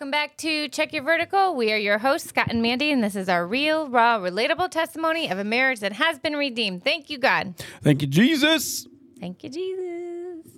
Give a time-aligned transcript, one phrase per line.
[0.00, 1.54] Welcome back to Check Your Vertical.
[1.54, 5.30] We are your hosts, Scott and Mandy, and this is our real, raw, relatable testimony
[5.30, 6.82] of a marriage that has been redeemed.
[6.82, 7.54] Thank you, God.
[7.82, 8.86] Thank you, Jesus.
[9.20, 10.52] Thank you, Jesus.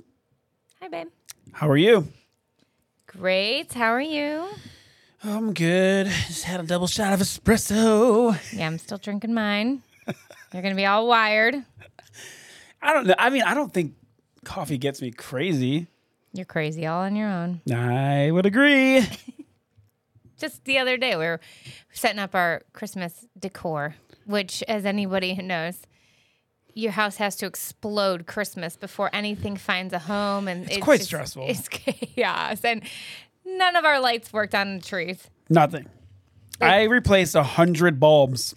[0.81, 1.09] Hi, babe.
[1.51, 2.07] How are you?
[3.09, 3.73] Great.
[3.73, 4.47] How are you?
[5.25, 6.07] I'm good.
[6.07, 8.39] Just had a double shot of espresso.
[8.57, 9.83] Yeah, I'm still drinking mine.
[10.07, 11.57] You're going to be all wired.
[12.81, 13.17] I don't know.
[13.19, 13.95] I mean, I don't think
[14.45, 15.89] coffee gets me crazy.
[16.33, 17.61] You're crazy all on your own.
[17.73, 19.05] I would agree.
[20.39, 21.41] Just the other day, we were
[21.93, 23.95] setting up our Christmas decor,
[24.27, 25.79] which, as anybody who knows,
[26.75, 31.09] your house has to explode Christmas before anything finds a home, and it's, quite just-
[31.09, 31.47] stressful.
[31.49, 32.83] It's chaos, and
[33.45, 35.29] none of our lights worked on the trees.
[35.49, 35.89] Nothing.
[36.61, 38.55] I replaced a hundred bulbs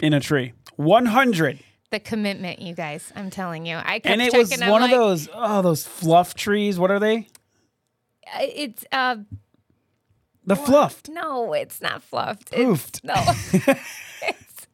[0.00, 0.52] in a tree.
[0.76, 1.58] One hundred.
[1.90, 4.38] The commitment, you guys, I'm telling you, I kept And it checking.
[4.38, 6.78] was I'm one like, of those oh those fluff trees.
[6.78, 7.26] What are they?
[8.38, 9.16] It's uh,
[10.46, 11.08] The fluffed.
[11.08, 12.52] no, it's not fluffed.
[12.52, 13.00] Poofed.
[13.02, 13.74] It's, no,
[14.28, 14.66] it's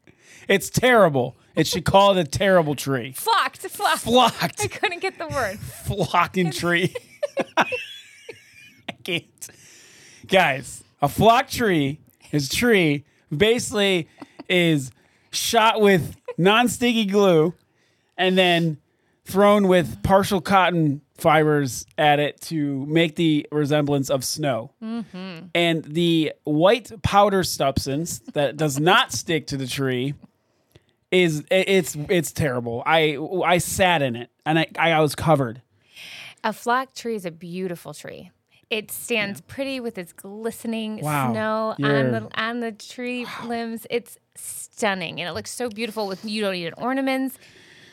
[0.46, 1.36] It's terrible.
[1.54, 3.12] It should call it a terrible tree.
[3.12, 4.60] flocked, flocked.
[4.62, 5.58] I couldn't get the word.
[5.86, 6.94] flocking tree.
[7.56, 9.48] I can't.
[10.26, 11.98] Guys, a flock tree
[12.30, 14.06] is tree basically
[14.50, 14.90] is
[15.30, 17.54] shot with non-sticky glue
[18.16, 18.78] and then
[19.24, 24.70] thrown with partial cotton fibers at it to make the resemblance of snow.
[24.82, 25.46] Mm-hmm.
[25.54, 30.14] And the white powder substance that does not stick to the tree
[31.10, 32.82] is it's it's terrible.
[32.84, 35.62] I I sat in it and I I was covered.
[36.44, 38.30] A flock tree is a beautiful tree.
[38.68, 41.32] It stands pretty with its glistening Wow.
[41.32, 43.86] snow on the on the tree limbs.
[43.90, 47.38] It's stunning, and it looks so beautiful with you don't need ornaments,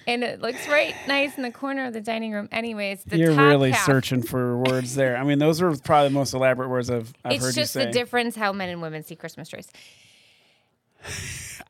[0.07, 2.49] and it looks right nice in the corner of the dining room.
[2.51, 5.15] Anyways, the You're really half, searching for words there.
[5.17, 7.81] I mean, those are probably the most elaborate words I've, I've It's heard just you
[7.81, 7.85] say.
[7.85, 9.69] the difference how men and women see Christmas trees.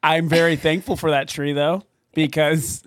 [0.01, 1.83] I'm very thankful for that tree though,
[2.13, 2.83] because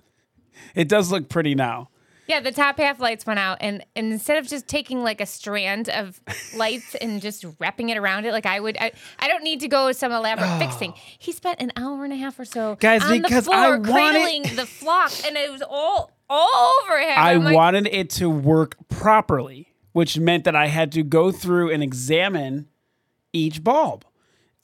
[0.75, 1.89] it does look pretty now.
[2.27, 5.25] Yeah, the top half lights went out, and, and instead of just taking like a
[5.25, 6.19] strand of
[6.55, 9.67] lights and just wrapping it around it, like I would, I, I don't need to
[9.69, 10.93] go some elaborate fixing.
[11.17, 13.79] He spent an hour and a half or so, Guys, on because the floor I
[13.79, 17.13] cradling the flock, and it was all all over him.
[17.15, 21.71] I like, wanted it to work properly, which meant that I had to go through
[21.71, 22.67] and examine
[23.31, 24.05] each bulb.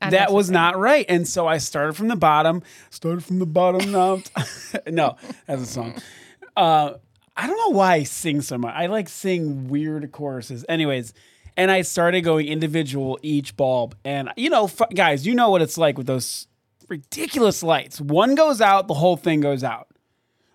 [0.01, 1.05] I know what That was not right.
[1.07, 2.61] And so I started from the bottom.
[2.89, 4.21] Started from the bottom now.
[4.87, 5.15] no,
[5.47, 5.95] that's a song.
[6.57, 6.95] Uh,
[7.35, 8.73] I don't know why I sing so much.
[8.75, 10.65] I like sing weird choruses.
[10.69, 11.13] Anyways,
[11.57, 13.95] and I started going individual each bulb.
[14.03, 16.47] And, you know, f- guys, you know what it's like with those
[16.89, 17.99] ridiculous lights.
[17.99, 19.87] One goes out, the whole thing goes out.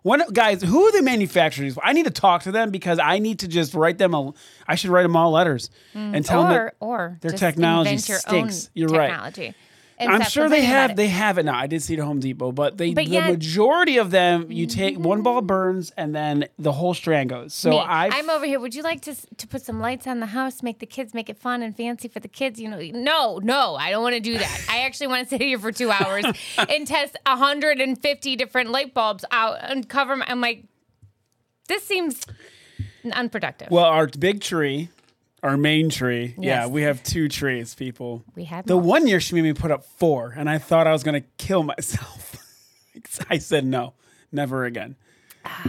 [0.02, 1.76] One guys, who are the manufacturers?
[1.82, 4.32] I need to talk to them because I need to just write them a.
[4.66, 6.14] I should write them all letters mm.
[6.14, 8.66] and tell them that or or their technology stinks.
[8.66, 9.46] Own You're technology.
[9.46, 9.54] And
[10.00, 10.96] I'm sure they have it.
[10.96, 11.56] they have it now.
[11.58, 13.32] I did see it at Home Depot, but they But the yet- Mm-hmm.
[13.32, 17.52] majority of them you take one ball burns and then the whole strand goes.
[17.54, 18.60] So Me, I I'm over here.
[18.60, 21.28] Would you like to to put some lights on the house, make the kids make
[21.28, 22.60] it fun and fancy for the kids?
[22.60, 24.66] You know, no, no, I don't want to do that.
[24.70, 26.24] I actually want to sit here for two hours
[26.68, 30.14] and test 150 different light bulbs out and cover.
[30.16, 30.64] My, I'm like,
[31.68, 32.24] this seems
[33.12, 33.68] unproductive.
[33.70, 34.90] well, our big tree,
[35.48, 36.34] our main tree.
[36.38, 38.22] Yeah, we have two trees, people.
[38.36, 40.92] we had The one year she made me put up four, and I thought I
[40.92, 42.36] was gonna kill myself.
[43.30, 43.94] I said no,
[44.30, 44.96] never again.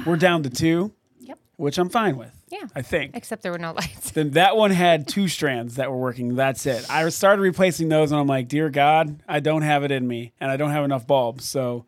[0.05, 0.17] We're ah.
[0.17, 1.39] down to two, Yep.
[1.57, 2.31] which I'm fine with.
[2.49, 2.63] Yeah.
[2.75, 3.15] I think.
[3.15, 4.11] Except there were no lights.
[4.11, 6.35] Then that one had two strands that were working.
[6.35, 6.89] That's it.
[6.89, 10.33] I started replacing those, and I'm like, dear God, I don't have it in me,
[10.39, 11.45] and I don't have enough bulbs.
[11.45, 11.85] So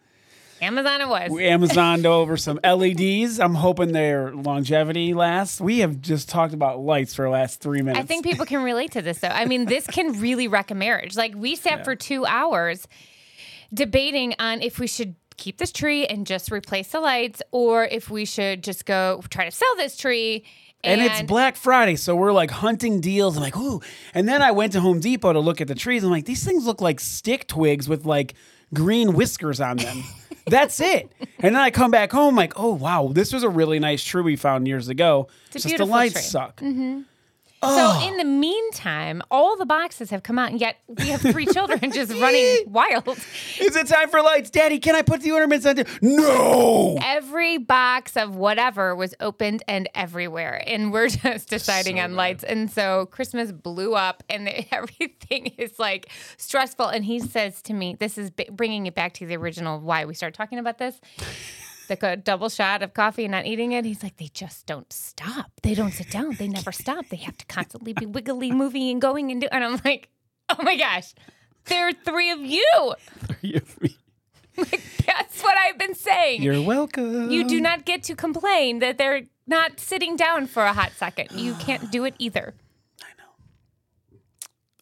[0.62, 1.32] Amazon it was.
[1.32, 3.40] we Amazoned over some LEDs.
[3.40, 5.60] I'm hoping their longevity lasts.
[5.60, 8.00] We have just talked about lights for the last three minutes.
[8.00, 9.28] I think people can relate to this though.
[9.28, 11.18] I mean, this can really wreck a marriage.
[11.18, 12.88] Like we sat for two hours
[13.74, 18.10] debating on if we should keep this tree and just replace the lights, or if
[18.10, 20.46] we should just go try to sell this tree.
[20.84, 23.38] and it's Black Friday, so we're like hunting deals.
[23.38, 23.82] I'm like, ooh.
[24.14, 26.04] And then I went to Home Depot to look at the trees.
[26.04, 28.36] I'm like, these things look like stick twigs with like
[28.74, 30.04] green whiskers on them.
[30.46, 31.12] That's it.
[31.40, 34.22] And then I come back home like, oh wow, this was a really nice tree
[34.22, 35.28] we found years ago.
[35.54, 36.22] It's Just the lights tree.
[36.24, 36.60] suck.
[36.62, 37.02] Mm-hmm.
[37.64, 38.08] So oh.
[38.08, 41.92] in the meantime, all the boxes have come out, and yet we have three children
[41.92, 43.08] just running wild.
[43.60, 44.80] Is it time for lights, Daddy?
[44.80, 45.84] Can I put the ornaments on?
[46.02, 46.98] No.
[47.04, 52.44] Every box of whatever was opened and everywhere, and we're just deciding on lights.
[52.44, 56.88] And so Christmas blew up, and everything is like stressful.
[56.88, 60.06] And he says to me, "This is b- bringing it back to the original why
[60.06, 61.00] we started talking about this."
[61.92, 63.84] The co- double shot of coffee and not eating it.
[63.84, 65.52] He's like, they just don't stop.
[65.62, 66.36] They don't sit down.
[66.36, 67.10] They never stop.
[67.10, 69.48] They have to constantly be wiggly, moving, and going and do.
[69.52, 70.08] And I'm like,
[70.48, 71.14] Oh my gosh.
[71.66, 72.96] There are three of you.
[73.28, 73.98] Three of me.
[74.56, 76.42] That's what I've been saying.
[76.44, 77.30] You're welcome.
[77.30, 81.32] you do not get to complain that they're not sitting down for a hot second.
[81.34, 82.54] You can't do it either.
[83.02, 84.18] I know.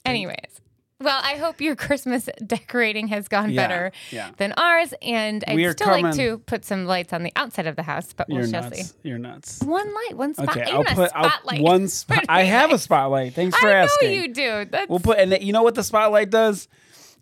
[0.05, 0.61] Anyways.
[1.01, 4.31] Well, I hope your Christmas decorating has gone Yeah, better yeah.
[4.37, 4.93] than ours.
[5.01, 7.75] And I'd We are still like coming- to put some lights on the outside of
[7.77, 8.89] the house, but You're we'll shall nuts.
[8.91, 8.93] see.
[9.03, 9.61] You're nuts.
[9.63, 10.49] One light, one spot.
[10.49, 12.25] Okay, even I'll a put I'll, one spot.
[12.27, 13.33] I have a spotlight.
[13.33, 14.11] Thanks for I know asking.
[14.13, 14.65] you do.
[14.65, 16.67] That's We'll put and you know what the spotlight does?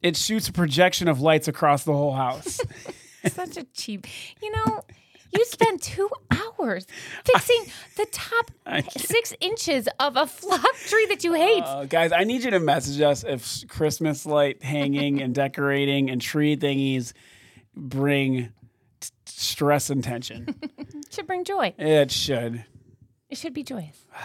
[0.02, 2.60] It shoots a projection of lights across the whole house.
[3.32, 4.08] such a cheap.
[4.42, 4.82] You know,
[5.34, 6.86] you spent two hours
[7.26, 7.66] fixing
[7.98, 8.52] the top
[8.98, 11.64] six inches of a flock tree that you hate.
[11.64, 16.22] Uh, guys, I need you to message us if Christmas light hanging and decorating and
[16.22, 17.14] tree thingies
[17.76, 18.52] bring
[19.00, 20.56] t- stress and tension.
[21.12, 21.74] should bring joy.
[21.78, 22.64] it should.
[23.30, 24.06] It should be joyous.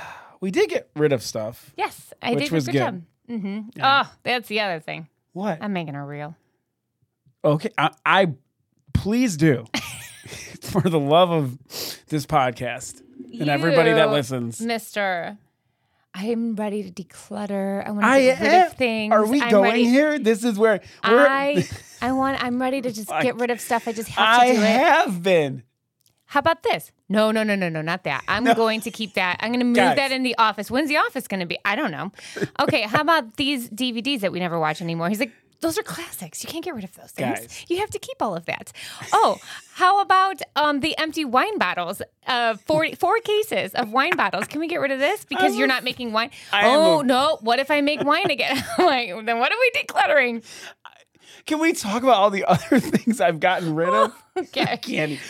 [0.40, 1.72] We did get rid of stuff.
[1.76, 2.78] Yes, I Which did was good, good.
[2.80, 3.02] job.
[3.28, 5.06] hmm Oh, that's the other thing.
[5.34, 5.58] What?
[5.60, 6.34] I'm making her real.
[7.44, 8.26] Okay, I, I
[8.92, 9.66] please do.
[10.80, 11.58] For the love of
[12.08, 13.02] this podcast
[13.38, 14.60] and everybody that listens.
[14.60, 15.36] Mister.
[16.14, 17.86] I'm ready to declutter.
[17.86, 18.66] I want to get rid am.
[18.66, 19.12] of things.
[19.12, 19.84] Are we I'm going ready.
[19.84, 20.18] here?
[20.18, 21.66] This is where we're, I
[22.02, 22.42] I want.
[22.42, 23.88] I'm ready to just I- get rid of stuff.
[23.88, 24.62] I just have to do it.
[24.62, 25.62] I have been.
[26.26, 26.92] How about this?
[27.10, 28.24] No, no, no, no, no, not that.
[28.28, 29.36] I'm going to keep that.
[29.40, 29.96] I'm going to move Guys.
[29.96, 30.70] that in the office.
[30.70, 31.58] When's the office going to be?
[31.66, 32.10] I don't know.
[32.60, 35.10] Okay, how about these DVDs that we never watch anymore?
[35.10, 35.32] He's like,
[35.62, 36.42] those are classics.
[36.44, 37.38] You can't get rid of those things.
[37.40, 37.64] Guys.
[37.68, 38.72] You have to keep all of that.
[39.12, 39.38] Oh,
[39.74, 42.02] how about um, the empty wine bottles?
[42.26, 44.46] Uh, four, four cases of wine bottles.
[44.48, 46.30] Can we get rid of this because you're not making wine?
[46.52, 47.38] I oh a- no!
[47.40, 48.62] What if I make wine again?
[48.78, 50.44] Like, then what are we decluttering?
[51.46, 54.12] Can we talk about all the other things I've gotten rid of?
[54.34, 54.78] Okay.
[54.78, 55.20] Candy.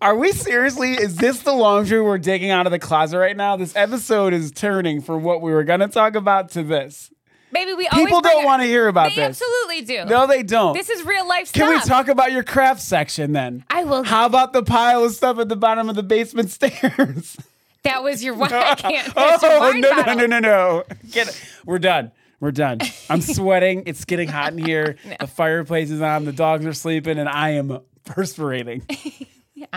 [0.00, 0.94] Are we seriously?
[0.94, 3.54] Is this the laundry we're digging out of the closet right now?
[3.56, 7.12] This episode is turning from what we were going to talk about to this.
[7.52, 9.40] Maybe we always People don't want to hear about They this.
[9.42, 10.04] absolutely do.
[10.06, 10.72] No, they don't.
[10.74, 11.62] This is real life stuff.
[11.62, 13.64] Can we talk about your craft section then?
[13.70, 14.02] I will.
[14.04, 17.36] How about the pile of stuff at the bottom of the basement stairs?
[17.84, 18.52] That was your wine.
[18.52, 19.12] I can't.
[19.16, 20.84] Oh no, no no no no!
[21.10, 21.44] Get it.
[21.66, 22.12] We're done.
[22.40, 22.78] We're done.
[23.10, 23.82] I'm sweating.
[23.86, 24.96] It's getting hot in here.
[25.20, 26.24] The fireplace is on.
[26.24, 27.82] The dogs are sleeping, and I am the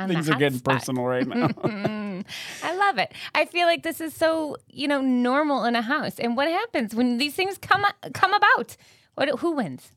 [0.08, 0.76] Things are getting spot.
[0.80, 1.50] personal right now.
[2.96, 3.14] I love it.
[3.34, 6.20] I feel like this is so you know normal in a house.
[6.20, 8.78] And what happens when these things come come about?
[9.16, 9.40] What?
[9.40, 9.92] Who wins?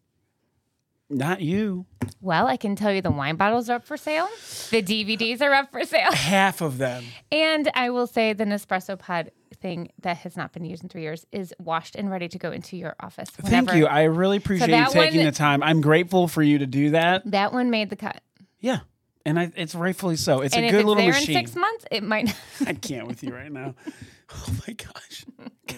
[1.10, 1.86] Not you.
[2.20, 4.28] Well, I can tell you the wine bottles are up for sale.
[4.70, 6.12] The DVDs are up for sale.
[6.12, 7.02] Half of them.
[7.32, 11.00] And I will say the Nespresso pod thing that has not been used in three
[11.02, 13.30] years is washed and ready to go into your office.
[13.30, 13.86] Thank you.
[13.86, 15.62] I really appreciate you taking one- the time.
[15.62, 17.22] I'm grateful for you to do that.
[17.30, 18.20] That one made the cut.
[18.60, 18.80] Yeah.
[19.28, 20.40] And I, it's rightfully so.
[20.40, 21.36] It's and a good it's little there machine.
[21.36, 22.34] in six months, it might.
[22.66, 23.74] I can't with you right now.
[24.30, 25.24] Oh my gosh.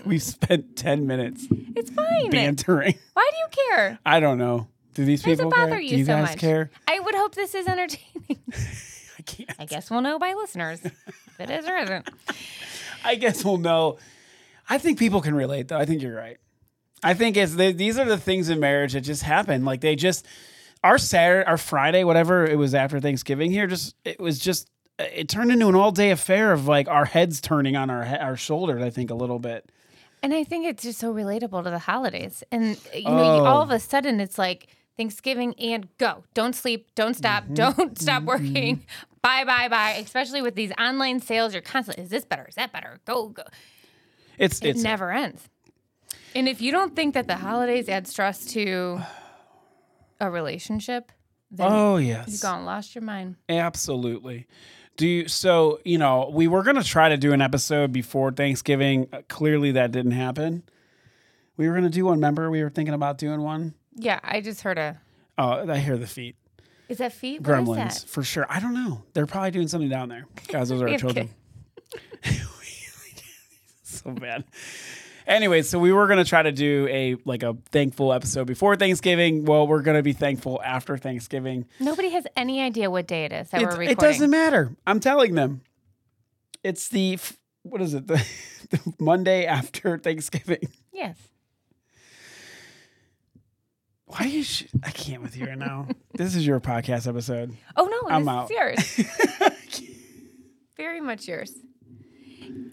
[0.05, 2.31] We've spent 10 minutes it's fine.
[2.31, 2.99] bantering.
[3.13, 3.99] Why do you care?
[4.05, 4.67] I don't know.
[4.95, 5.81] Do these Does people it bother care?
[5.81, 6.39] you, Do you so guys much?
[6.39, 6.71] care?
[6.89, 8.43] I would hope this is entertaining.
[9.19, 9.53] I can't.
[9.61, 12.11] I guess we'll know by listeners if it is or isn't.
[13.05, 13.99] I guess we'll know.
[14.69, 15.79] I think people can relate, though.
[15.79, 16.39] I think you're right.
[17.05, 19.65] I think it's they, these are the things in marriage that just happen.
[19.65, 20.27] Like they just
[20.83, 24.69] our Saturday, our Friday, whatever it was after Thanksgiving here, just it was just
[24.99, 28.37] it turned into an all day affair of like our heads turning on our our
[28.37, 28.83] shoulders.
[28.83, 29.71] I think a little bit.
[30.23, 32.45] And I think it's just so relatable to the holidays.
[32.53, 33.47] And you know, you, Oh.
[33.47, 34.69] all of a sudden it's like
[34.99, 36.25] Thanksgiving and go.
[36.35, 36.89] Don't sleep.
[36.95, 37.45] Don't stop.
[37.45, 37.55] Mm-hmm.
[37.55, 38.85] Don't stop working.
[39.23, 39.93] Bye, bye, bye.
[39.93, 42.45] Especially with these online sales, you're constantly, is this better?
[42.49, 43.01] Is that better?
[43.07, 43.45] Go, go.
[44.37, 45.49] It's It it's never ends.
[46.35, 49.01] And if you don't think that the holidays add stress to
[50.21, 51.13] a relationship,
[51.51, 53.37] then oh yes, you've gone lost your mind.
[53.49, 54.47] absolutely.
[54.97, 59.09] Do you, so you know we were gonna try to do an episode before Thanksgiving.
[59.13, 60.63] Uh, clearly that didn't happen.
[61.57, 62.15] We were gonna do one.
[62.15, 63.75] Remember, we were thinking about doing one.
[63.95, 65.01] Yeah, I just heard a.
[65.39, 66.37] Oh, I hear the feet.
[66.89, 67.41] Is that feet?
[67.41, 68.05] What Gremlins that?
[68.09, 68.47] for sure.
[68.49, 69.05] I don't know.
[69.15, 70.27] They're probably doing something down there.
[70.49, 71.31] Guys, those are our children.
[73.83, 74.45] so bad.
[75.31, 79.45] Anyway, so we were gonna try to do a like a thankful episode before Thanksgiving.
[79.45, 81.67] Well, we're gonna be thankful after Thanksgiving.
[81.79, 83.91] Nobody has any idea what day it is that It, we're recording.
[83.93, 84.75] it doesn't matter.
[84.89, 85.63] I'm telling them.
[86.65, 87.17] It's the
[87.63, 88.09] what is it?
[88.09, 88.27] The,
[88.71, 90.69] the Monday after Thanksgiving.
[90.93, 91.17] Yes.
[94.07, 94.43] Why you?
[94.43, 95.87] Sh- I can't with you right now.
[96.15, 97.57] this is your podcast episode.
[97.77, 98.51] Oh no, I'm this out.
[98.51, 99.91] is yours.
[100.77, 101.53] Very much yours.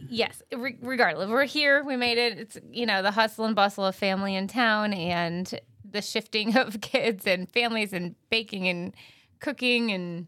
[0.09, 1.83] Yes, re- regardless, we're here.
[1.83, 2.37] We made it.
[2.39, 6.81] It's you know the hustle and bustle of family in town and the shifting of
[6.81, 8.93] kids and families and baking and
[9.39, 10.27] cooking and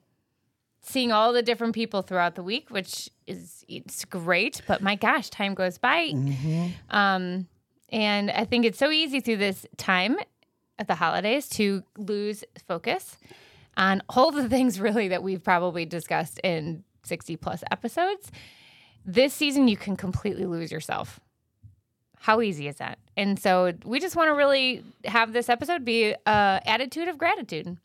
[0.81, 4.61] seeing all the different people throughout the week, which is it's great.
[4.67, 6.09] But my gosh, time goes by.
[6.09, 6.67] Mm-hmm.
[6.89, 7.47] Um,
[7.91, 10.17] And I think it's so easy through this time
[10.77, 13.17] at the holidays to lose focus
[13.75, 18.31] on all the things really that we've probably discussed in 60 plus episodes.
[19.11, 21.19] This season, you can completely lose yourself.
[22.19, 22.99] How easy is that?
[23.17, 27.77] And so we just want to really have this episode be a attitude of gratitude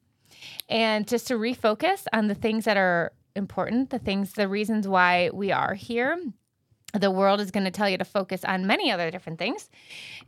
[0.68, 5.30] and just to refocus on the things that are important, the things, the reasons why
[5.32, 6.22] we are here.
[6.92, 9.70] The world is going to tell you to focus on many other different things.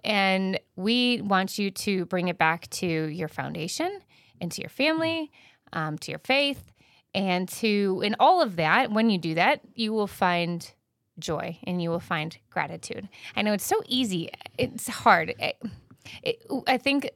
[0.03, 4.01] And we want you to bring it back to your foundation
[4.41, 5.31] and to your family,
[5.75, 6.73] um, to your faith,
[7.15, 10.73] and to, in all of that, when you do that, you will find
[11.19, 13.09] joy and you will find gratitude.
[13.35, 15.35] I know it's so easy, it's hard.
[15.39, 15.57] It,
[16.23, 17.11] it, I think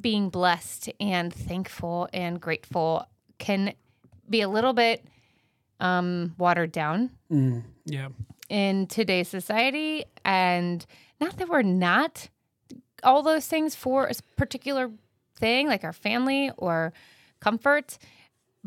[0.00, 3.06] being blessed and thankful and grateful
[3.38, 3.74] can
[4.28, 5.04] be a little bit
[5.80, 8.08] um, watered down Mm, yeah.
[8.48, 10.04] in today's society.
[10.24, 10.84] And
[11.20, 12.28] not that we're not
[13.02, 14.90] all those things for a particular
[15.36, 16.92] thing, like our family or
[17.40, 17.98] comfort,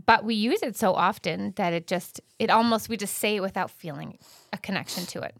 [0.06, 3.42] but we use it so often that it just, it almost, we just say it
[3.42, 4.18] without feeling
[4.54, 5.36] a connection to it.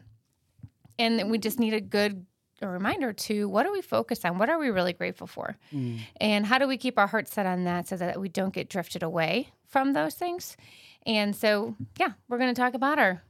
[0.98, 2.26] And we just need a good
[2.62, 4.38] a reminder to what are we focused on?
[4.38, 5.56] What are we really grateful for?
[5.72, 6.00] Mm.
[6.20, 8.68] And how do we keep our hearts set on that so that we don't get
[8.68, 10.56] drifted away from those things?
[11.04, 13.22] And so, yeah, we're going to talk about our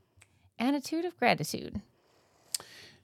[0.59, 1.81] attitude of gratitude.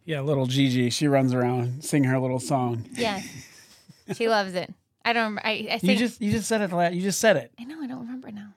[0.04, 2.88] Yeah, little Gigi, she runs around singing her little song.
[2.94, 3.26] Yes.
[4.14, 4.72] she loves it.
[5.08, 6.92] I don't, I, I You think, just you just said it.
[6.92, 7.52] You just said it.
[7.58, 8.48] I know, I don't remember now.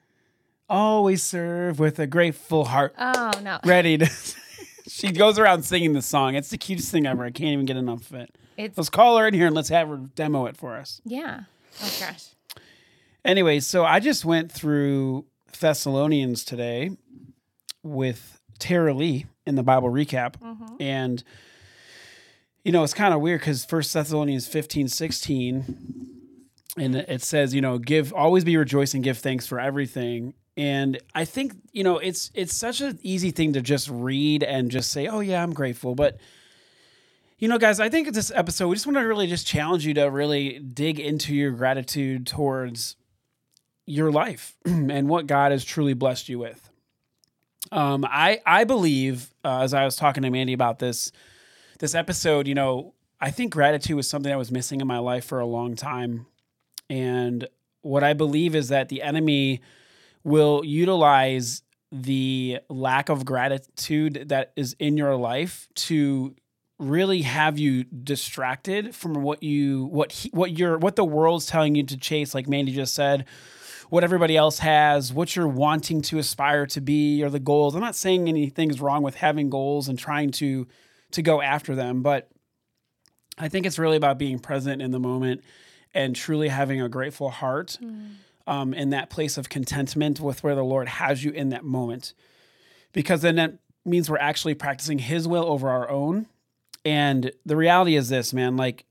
[0.68, 3.58] Always serve with a grateful heart, Oh, no.
[3.64, 4.06] ready to.
[4.88, 6.34] she goes around singing the song.
[6.34, 7.24] It's the cutest thing ever.
[7.24, 8.34] I can't even get enough of it.
[8.56, 11.00] It's, Let's call her in here and let's have her demo it for us.
[11.04, 11.42] yeah.
[11.82, 12.26] Oh, gosh.
[13.24, 15.24] Anyway, so I just went through
[15.58, 16.90] Thessalonians today
[17.82, 20.34] with Tara-Leigh in the Bible recap.
[20.38, 20.76] Mm-hmm.
[20.80, 21.24] And,
[22.64, 26.08] you know, it's kind of weird because First Thessalonians 15, 16,
[26.76, 30.34] and it says, you know, give always be rejoicing, give thanks for everything.
[30.56, 34.70] And I think, you know, it's it's such an easy thing to just read and
[34.70, 35.94] just say, oh yeah, I'm grateful.
[35.94, 36.18] But
[37.38, 39.94] you know, guys, I think this episode, we just want to really just challenge you
[39.94, 42.94] to really dig into your gratitude towards
[43.84, 46.70] your life and what God has truly blessed you with.
[47.72, 51.12] Um, I I believe, uh, as I was talking to Mandy about this
[51.78, 55.24] this episode, you know, I think gratitude was something that was missing in my life
[55.24, 56.26] for a long time,
[56.88, 57.46] and
[57.82, 59.60] what I believe is that the enemy
[60.24, 66.34] will utilize the lack of gratitude that is in your life to
[66.78, 71.74] really have you distracted from what you what he, what you're what the world's telling
[71.74, 73.26] you to chase like Mandy just said
[73.90, 77.74] what everybody else has what you're wanting to aspire to be or the goals.
[77.74, 80.66] I'm not saying anything's wrong with having goals and trying to
[81.12, 82.30] to go after them but
[83.38, 85.42] I think it's really about being present in the moment
[85.94, 87.78] and truly having a grateful heart
[88.46, 92.14] um, in that place of contentment with where the Lord has you in that moment
[92.92, 96.26] because then that means we're actually practicing his will over our own
[96.84, 98.84] and the reality is this, man, like,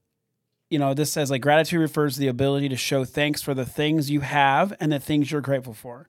[0.70, 3.66] you know, this says like gratitude refers to the ability to show thanks for the
[3.66, 6.08] things you have and the things you're grateful for.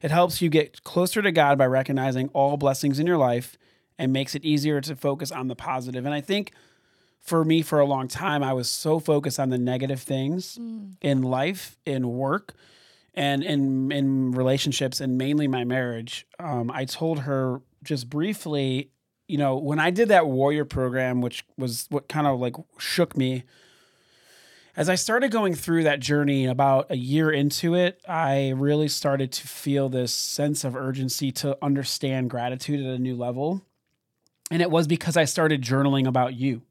[0.00, 3.58] It helps you get closer to God by recognizing all blessings in your life
[3.98, 6.06] and makes it easier to focus on the positive.
[6.06, 6.52] And I think
[7.20, 10.56] for me, for a long time, I was so focused on the negative things
[11.00, 12.54] in life, in work,
[13.14, 16.26] and in in relationships, and mainly my marriage.
[16.38, 18.90] Um, I told her just briefly
[19.30, 23.16] you know, when I did that warrior program, which was what kind of like shook
[23.16, 23.44] me,
[24.76, 29.30] as I started going through that journey about a year into it, I really started
[29.30, 33.62] to feel this sense of urgency to understand gratitude at a new level.
[34.50, 36.62] And it was because I started journaling about you.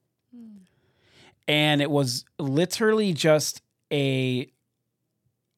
[1.50, 4.50] And it was literally just a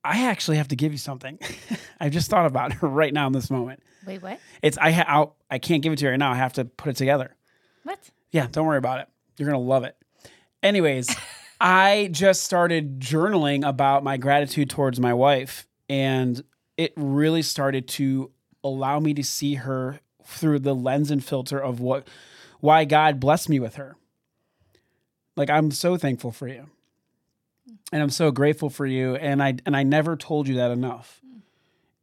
[0.04, 1.38] I actually have to give you something.
[2.00, 3.84] I just thought about it right now in this moment.
[4.08, 4.40] Wait, what?
[4.64, 6.32] It's I ha- I'll, I can't give it to you right now.
[6.32, 7.36] I have to put it together.
[7.84, 8.00] What?
[8.32, 9.10] Yeah, don't worry about it.
[9.38, 9.96] You're gonna love it.
[10.64, 11.14] Anyways,
[11.62, 16.42] I just started journaling about my gratitude towards my wife, and
[16.78, 18.32] it really started to
[18.64, 22.08] allow me to see her through the lens and filter of what
[22.62, 23.98] why God blessed me with her.
[25.36, 26.68] Like I'm so thankful for you.
[27.94, 31.22] And I'm so grateful for you and I and I never told you that enough.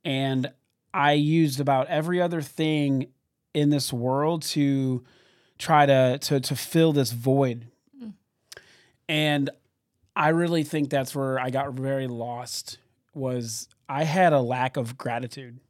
[0.05, 0.51] And
[0.93, 3.09] I used about every other thing
[3.55, 5.05] in this world to
[5.59, 7.67] try to to to fill this void.
[9.09, 9.51] And
[10.15, 12.79] I really think that's where I got very lost
[13.15, 15.61] was I had a lack of gratitude.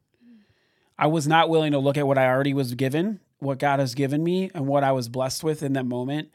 [0.97, 3.95] I was not willing to look at what I already was given, what God has
[3.95, 6.29] given me and what I was blessed with in that moment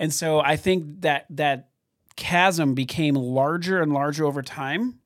[0.00, 1.68] And so I think that that
[2.16, 4.98] chasm became larger and larger over time.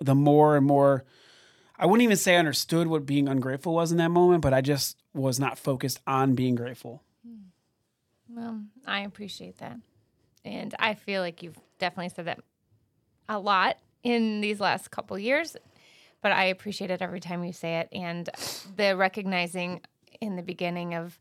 [0.00, 1.04] The more and more,
[1.78, 4.62] I wouldn't even say I understood what being ungrateful was in that moment, but I
[4.62, 7.04] just was not focused on being grateful.
[8.28, 9.78] Well, I appreciate that.
[10.44, 12.40] And I feel like you've definitely said that
[13.28, 15.56] a lot in these last couple years,
[16.20, 17.88] but I appreciate it every time you say it.
[17.92, 18.28] And
[18.76, 19.82] the recognizing
[20.20, 21.16] in the beginning of,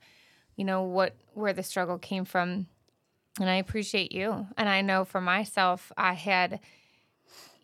[0.56, 2.66] you know, what, where the struggle came from.
[3.39, 4.48] And I appreciate you.
[4.58, 6.60] And I know for myself, I had,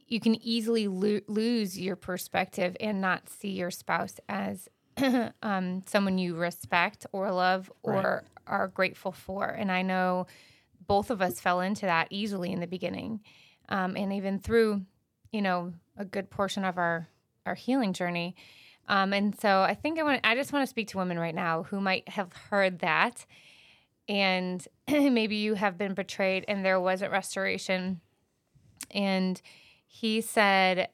[0.07, 4.67] you can easily lo- lose your perspective and not see your spouse as
[5.41, 8.23] um, someone you respect or love or Right.
[8.47, 9.45] are grateful for.
[9.47, 10.27] And I know
[10.87, 13.21] both of us fell into that easily in the beginning,
[13.69, 14.81] um, and even through,
[15.31, 17.07] you know, a good portion of our
[17.45, 18.35] our healing journey.
[18.89, 21.33] Um, and so I think I want I just want to speak to women right
[21.35, 23.25] now who might have heard that,
[24.11, 28.01] and maybe you have been betrayed and there wasn't restoration.
[28.91, 29.41] And
[29.87, 30.89] he said,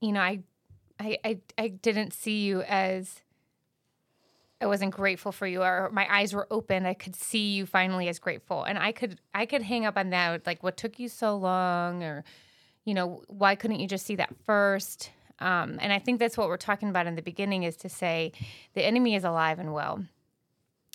[0.00, 0.40] you know, I
[0.98, 3.20] I, I, I didn't see you as
[4.60, 6.86] I wasn't grateful for you or my eyes were open.
[6.86, 8.64] I could see you finally as grateful.
[8.64, 12.02] And I could I could hang up on that like what took you so long
[12.02, 12.24] or
[12.86, 15.10] you know, why couldn't you just see that first?
[15.38, 18.32] Um, and I think that's what we're talking about in the beginning is to say
[18.72, 20.02] the enemy is alive and well.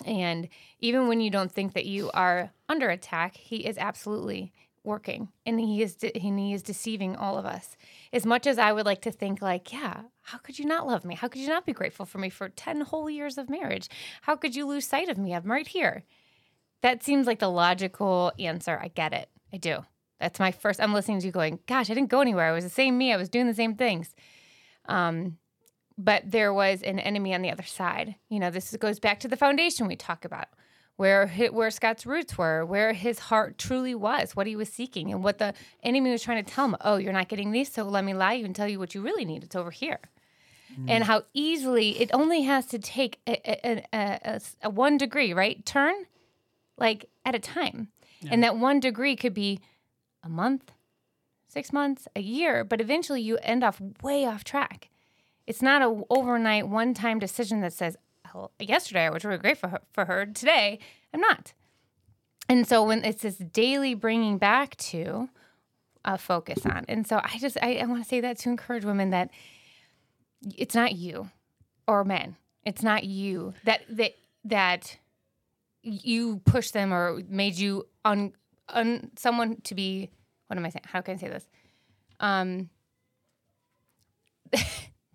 [0.04, 0.48] And
[0.80, 5.58] even when you don't think that you are under attack, he is absolutely working and
[5.58, 7.76] he is de- and he is deceiving all of us.
[8.12, 11.04] As much as I would like to think like, yeah, how could you not love
[11.04, 11.14] me?
[11.14, 13.88] How could you not be grateful for me for 10 whole years of marriage?
[14.22, 15.34] How could you lose sight of me?
[15.34, 16.04] I'm right here.
[16.82, 18.78] That seems like the logical answer.
[18.80, 19.30] I get it.
[19.52, 19.84] I do.
[20.20, 20.80] That's my first.
[20.80, 22.46] I'm listening to you going, gosh, I didn't go anywhere.
[22.46, 23.12] I was the same me.
[23.12, 24.14] I was doing the same things.
[24.86, 25.38] Um,
[25.96, 28.16] but there was an enemy on the other side.
[28.28, 30.48] You know, this goes back to the foundation we talk about,
[30.96, 35.22] where where Scott's roots were, where his heart truly was, what he was seeking, and
[35.22, 36.76] what the enemy was trying to tell him.
[36.80, 39.02] Oh, you're not getting these, so let me lie you and tell you what you
[39.02, 39.44] really need.
[39.44, 40.00] It's over here.
[40.78, 40.90] Mm.
[40.90, 45.32] And how easily it only has to take a, a, a, a, a one degree,
[45.32, 45.64] right?
[45.64, 45.94] Turn
[46.76, 47.88] like at a time.
[48.30, 49.60] And that one degree could be
[50.22, 50.72] a month,
[51.46, 54.88] six months, a year, but eventually you end off way off track.
[55.46, 57.96] It's not a overnight one time decision that says,
[58.58, 60.26] yesterday I was really great for her, for her.
[60.26, 60.78] Today
[61.12, 61.52] I'm not.
[62.48, 65.28] And so when it's this daily bringing back to
[66.04, 66.84] a focus on.
[66.88, 69.30] And so I just, I, I want to say that to encourage women that
[70.56, 71.30] it's not you
[71.88, 72.36] or men.
[72.64, 74.12] It's not you that, that,
[74.44, 74.98] that
[75.82, 78.32] you pushed them or made you un,
[78.68, 80.10] un someone to be,
[80.46, 80.84] what am I saying?
[80.86, 81.46] How can I say this?
[82.20, 82.68] Um,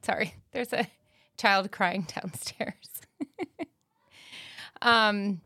[0.09, 0.87] sorry, there's a
[1.37, 3.01] child crying downstairs.
[4.81, 5.41] um,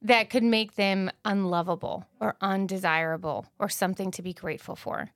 [0.00, 5.10] that could make them unlovable or undesirable or something to be grateful for.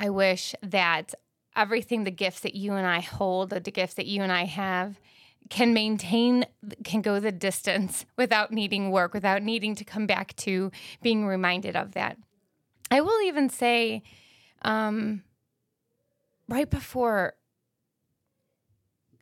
[0.00, 1.14] I wish that
[1.54, 4.98] everything, the gifts that you and I hold, the gifts that you and I have,
[5.48, 6.44] can maintain,
[6.82, 11.76] can go the distance without needing work, without needing to come back to being reminded
[11.76, 12.18] of that.
[12.90, 14.02] I will even say,
[14.62, 15.22] um,
[16.48, 17.34] right before,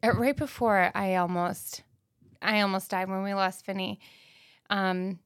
[0.03, 1.83] uh, right before I almost,
[2.43, 4.01] I almost died when we lost Vinny.
[4.71, 5.19] Um,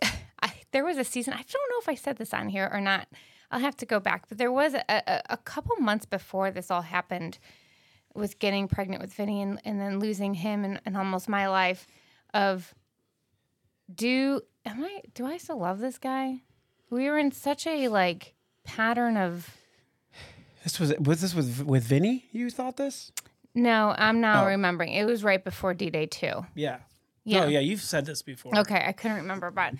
[0.02, 1.32] I, there was a season.
[1.32, 3.08] I don't know if I said this on here or not.
[3.50, 6.70] I'll have to go back, but there was a, a, a couple months before this
[6.70, 7.38] all happened
[8.14, 11.86] with getting pregnant with Vinny and, and then losing him and, and almost my life
[12.32, 12.74] of
[13.92, 16.42] do am I do I still love this guy?
[16.90, 19.56] We were in such a like pattern of
[20.64, 22.26] This was was this with with Vinny?
[22.32, 23.12] You thought this?
[23.54, 24.46] no, I'm now Oh.
[24.46, 24.92] remembering.
[24.92, 26.46] It was right before D Day two.
[26.54, 26.78] Yeah.
[27.24, 27.40] Yeah.
[27.40, 28.56] No, yeah, you've said this before.
[28.58, 29.74] Okay, I couldn't remember, but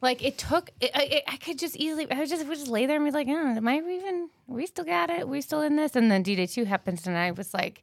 [0.00, 0.70] like it took.
[0.80, 2.10] It, I, I could just easily.
[2.10, 4.28] I would just would just lay there and be like, oh, "Am I even?
[4.46, 5.28] We still got it.
[5.28, 7.82] We still in this." And then D Day two happens, and I was like,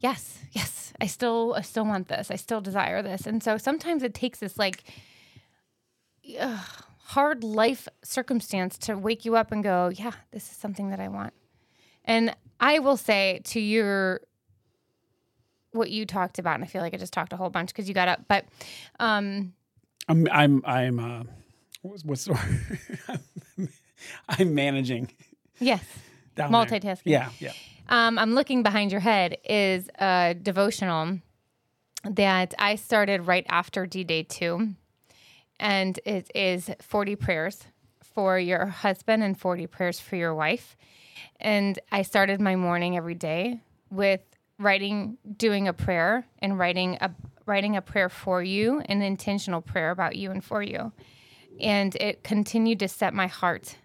[0.00, 2.30] "Yes, yes, I still, I still want this.
[2.30, 4.84] I still desire this." And so sometimes it takes this like
[6.38, 6.66] ugh,
[7.06, 11.08] hard life circumstance to wake you up and go, "Yeah, this is something that I
[11.08, 11.32] want."
[12.04, 14.20] And I will say to your
[15.72, 17.88] what you talked about, and I feel like I just talked a whole bunch because
[17.88, 18.44] you got up, but
[18.98, 19.52] um,
[20.08, 21.22] I'm I'm I'm uh
[21.82, 22.38] what's, the?
[24.28, 25.12] I'm managing
[25.58, 25.84] yes,
[26.34, 26.60] down there.
[26.64, 27.02] multitasking.
[27.04, 27.52] Yeah, yeah.
[27.88, 31.18] Um, I'm looking behind your head is a devotional
[32.04, 34.74] that I started right after D Day 2.
[35.58, 37.64] And it is 40 prayers
[38.02, 40.76] for your husband and 40 prayers for your wife.
[41.40, 44.20] And I started my morning every day with
[44.58, 47.10] writing, doing a prayer and writing a
[47.46, 50.92] writing a prayer for you, an intentional prayer about you and for you.
[51.58, 53.76] And it continued to set my heart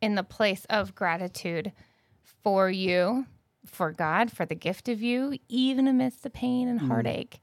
[0.00, 1.72] in the place of gratitude
[2.42, 3.26] for you,
[3.64, 6.88] for God, for the gift of you, even amidst the pain and mm.
[6.88, 7.40] heartache.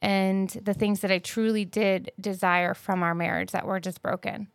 [0.00, 4.46] And the things that I truly did desire from our marriage that were just broken.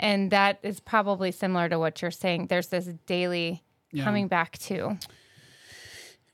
[0.00, 2.46] And that is probably similar to what you're saying.
[2.48, 4.02] There's this daily Yeah.
[4.04, 4.98] coming back to.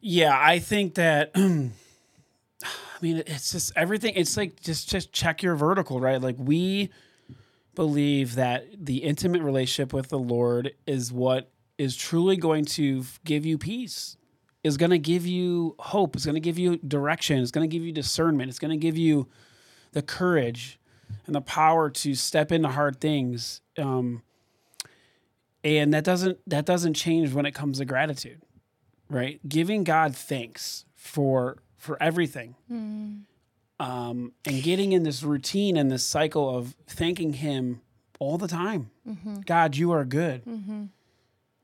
[0.01, 1.33] Yeah, I think that.
[1.35, 4.15] I mean, it's just everything.
[4.17, 6.21] It's like just just check your vertical, right?
[6.21, 6.91] Like we
[7.75, 13.45] believe that the intimate relationship with the Lord is what is truly going to give
[13.45, 14.17] you peace.
[14.65, 16.17] Is going to give you hope.
[16.17, 17.39] It's going to give you direction.
[17.41, 18.49] It's going to give you discernment.
[18.49, 19.29] It's going to give you
[19.93, 20.81] the courage
[21.27, 23.61] and the power to step into hard things.
[23.79, 24.23] Um,
[25.65, 28.43] and that doesn't that doesn't change when it comes to gratitude
[29.09, 29.39] right?
[29.49, 32.57] Giving God thanks for for everything,
[33.79, 37.83] um, and getting in this routine and this cycle of thanking Him
[38.19, 38.91] all the time.
[39.47, 40.43] God, you are good,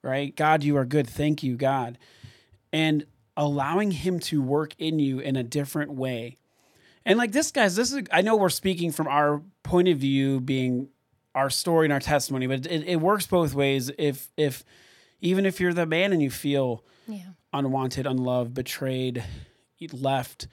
[0.03, 0.35] right?
[0.37, 1.09] God, you are good.
[1.09, 1.99] Thank you, God,
[2.73, 6.37] and allowing Him to work in you in a different way.
[7.05, 10.41] And like this, guys, this is I know we're speaking from our point of view,
[10.41, 10.89] being
[11.35, 13.91] our story and our testimony, but it, it works both ways.
[13.99, 14.65] If if
[15.21, 17.21] even if you're the man and you feel Yeah.
[17.53, 19.23] unwanted, unloved, betrayed,
[19.93, 20.47] left,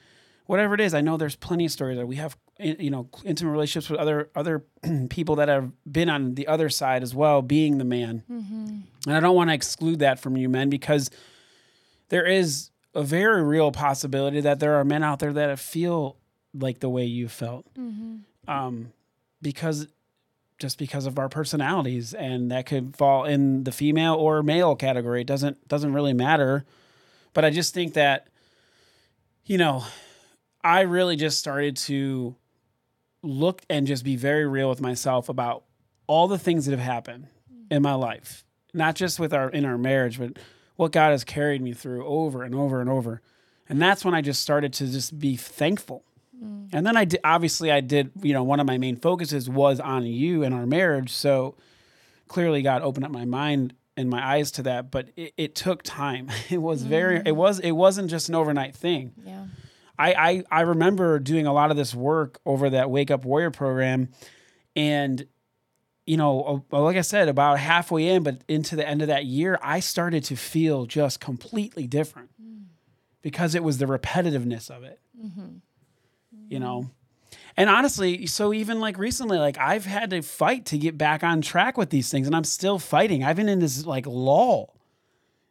[0.46, 0.94] whatever it is.
[0.96, 4.30] I know there's plenty of stories that we have, you know, intimate relationships with other
[4.36, 4.64] other
[5.10, 8.24] people that have been on the other side as well, being the man.
[8.32, 8.78] Mm-hmm.
[9.08, 11.12] And I don't want to exclude that from you, men, because
[12.10, 16.18] there is a very real possibility that there are men out there that feel
[16.54, 17.66] like the way you felt,
[18.48, 18.92] um,
[19.42, 19.88] because
[20.60, 25.22] just because of our personalities, and that could fall in the female or male category.
[25.22, 26.66] It doesn't doesn't really matter.
[27.34, 28.28] But I just think that,
[29.46, 29.86] you know,
[30.64, 32.36] I really just started to
[33.22, 35.64] look and just be very real with myself about
[36.08, 37.28] all the things that have happened
[37.72, 40.38] in my life, not just with our in our marriage, but
[40.76, 43.22] what God has carried me through over and over and over.
[43.70, 46.04] And that's when I just started to just be thankful.
[46.44, 46.70] Mm.
[46.74, 49.80] And then I did, obviously I did, you know, one of my main focuses was
[49.80, 51.12] on you and our marriage.
[51.12, 51.56] So
[52.28, 55.84] clearly God opened up my mind and my eyes to that, but it, it took
[55.84, 56.30] time.
[56.50, 57.28] It was very, mm.
[57.28, 59.14] it was, it wasn't just an overnight thing.
[59.26, 59.46] Yeah.
[60.00, 63.52] I, I I remember doing a lot of this work over that Wake Up Warrior
[63.52, 64.08] program,
[64.74, 65.28] and
[66.06, 69.60] you know, like I said, about halfway in, but into the end of that year,
[69.62, 72.64] I started to feel just completely different mm.
[73.22, 75.02] because it was the repetitiveness of it.
[75.22, 75.58] Mm-hmm.
[76.50, 77.38] You know, mm-hmm.
[77.56, 81.42] and honestly, so even like recently, like I've had to fight to get back on
[81.42, 83.24] track with these things, and I'm still fighting.
[83.24, 84.76] I've been in this like lull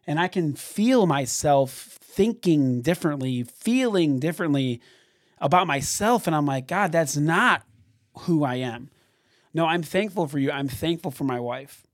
[0.08, 4.80] and I can feel myself thinking differently, feeling differently
[5.38, 6.26] about myself.
[6.26, 7.62] And I'm like, God, that's not
[8.20, 8.90] who I am.
[9.52, 10.50] No, I'm thankful for you.
[10.50, 11.87] I'm thankful for my wife.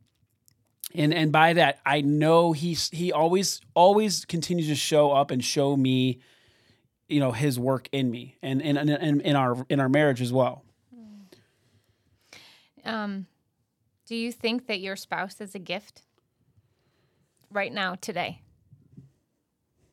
[0.94, 5.44] And and by that, I know he's he always always continues to show up and
[5.44, 6.20] show me,
[7.08, 10.32] you know, his work in me and and, and in our in our marriage as
[10.32, 10.64] well.
[12.84, 13.26] Um,
[14.06, 16.02] do you think that your spouse is a gift
[17.50, 18.42] right now, today?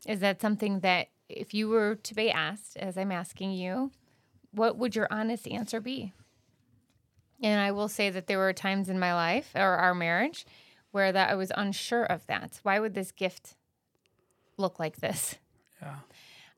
[0.06, 3.92] Is that something that, if you were to be asked, as I'm asking you,
[4.52, 6.12] what would your honest answer be?
[7.42, 10.46] And I will say that there were times in my life or our marriage
[10.92, 12.60] where that I was unsure of that.
[12.64, 13.56] Why would this gift
[14.58, 15.38] look like this?
[15.82, 15.96] Yeah.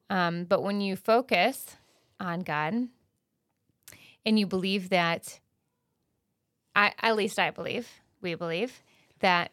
[0.09, 1.75] Um, but when you focus
[2.19, 2.87] on God
[4.25, 5.39] and you believe that,
[6.75, 7.87] I at least I believe,
[8.21, 8.81] we believe
[9.19, 9.51] that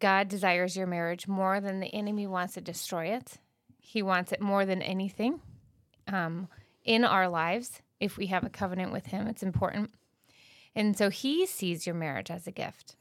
[0.00, 3.38] God desires your marriage more than the enemy wants to destroy it.
[3.78, 5.40] He wants it more than anything
[6.08, 6.48] um,
[6.84, 7.80] in our lives.
[8.00, 9.90] If we have a covenant with Him, it's important.
[10.74, 12.96] And so He sees your marriage as a gift.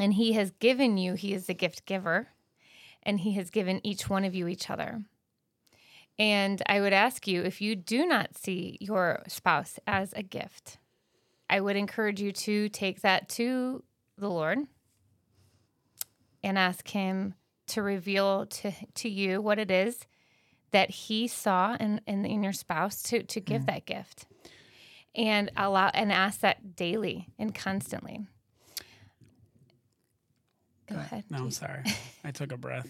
[0.00, 2.28] And He has given you, He is the gift giver,
[3.02, 5.02] and He has given each one of you each other.
[6.18, 10.78] And I would ask you if you do not see your spouse as a gift,
[11.48, 13.82] I would encourage you to take that to
[14.16, 14.58] the Lord
[16.42, 17.34] and ask Him
[17.68, 20.06] to reveal to, to you what it is
[20.72, 23.66] that He saw in, in, in your spouse to, to give mm.
[23.66, 24.26] that gift.
[25.14, 28.26] And allow and ask that daily and constantly.
[30.88, 31.24] Go ahead.
[31.30, 31.82] No, I'm sorry.
[32.24, 32.88] I took a breath.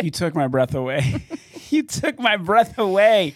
[0.00, 1.24] You took my breath away.
[1.74, 3.34] you took my breath away.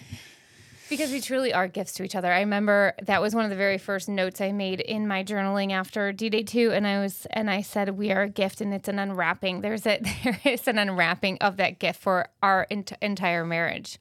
[0.88, 2.32] Because we truly are gifts to each other.
[2.32, 5.70] I remember that was one of the very first notes I made in my journaling
[5.70, 8.72] after D Day two, and I was and I said we are a gift, and
[8.72, 9.60] it's an unwrapping.
[9.60, 13.98] There's a there is an unwrapping of that gift for our ent- entire marriage,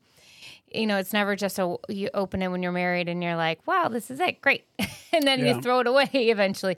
[0.74, 3.66] you know, it's never just a you open it when you're married and you're like,
[3.68, 4.64] wow, this is it, great,
[5.12, 5.56] and then Yeah.
[5.56, 6.78] you throw it away eventually.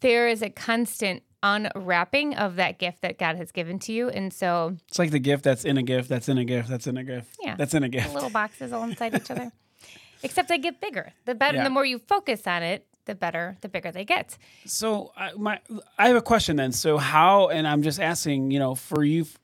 [0.00, 4.32] There is a constant unwrapping of that gift that God has given to you, and
[4.32, 6.96] so It's like the gift that's in a gift, that's in a gift, that's in
[6.96, 7.36] a gift.
[7.42, 7.56] Yeah.
[7.56, 8.14] That's in a gift.
[8.14, 9.52] little boxes all inside each other.
[10.22, 11.12] Except they get bigger.
[11.26, 11.64] The better, Yeah.
[11.64, 14.36] the more you focus on it, the better, the bigger they get.
[14.64, 15.60] So I, my,
[15.98, 16.72] I have a question then.
[16.72, 19.38] So how, and I'm just asking, you know, for you f-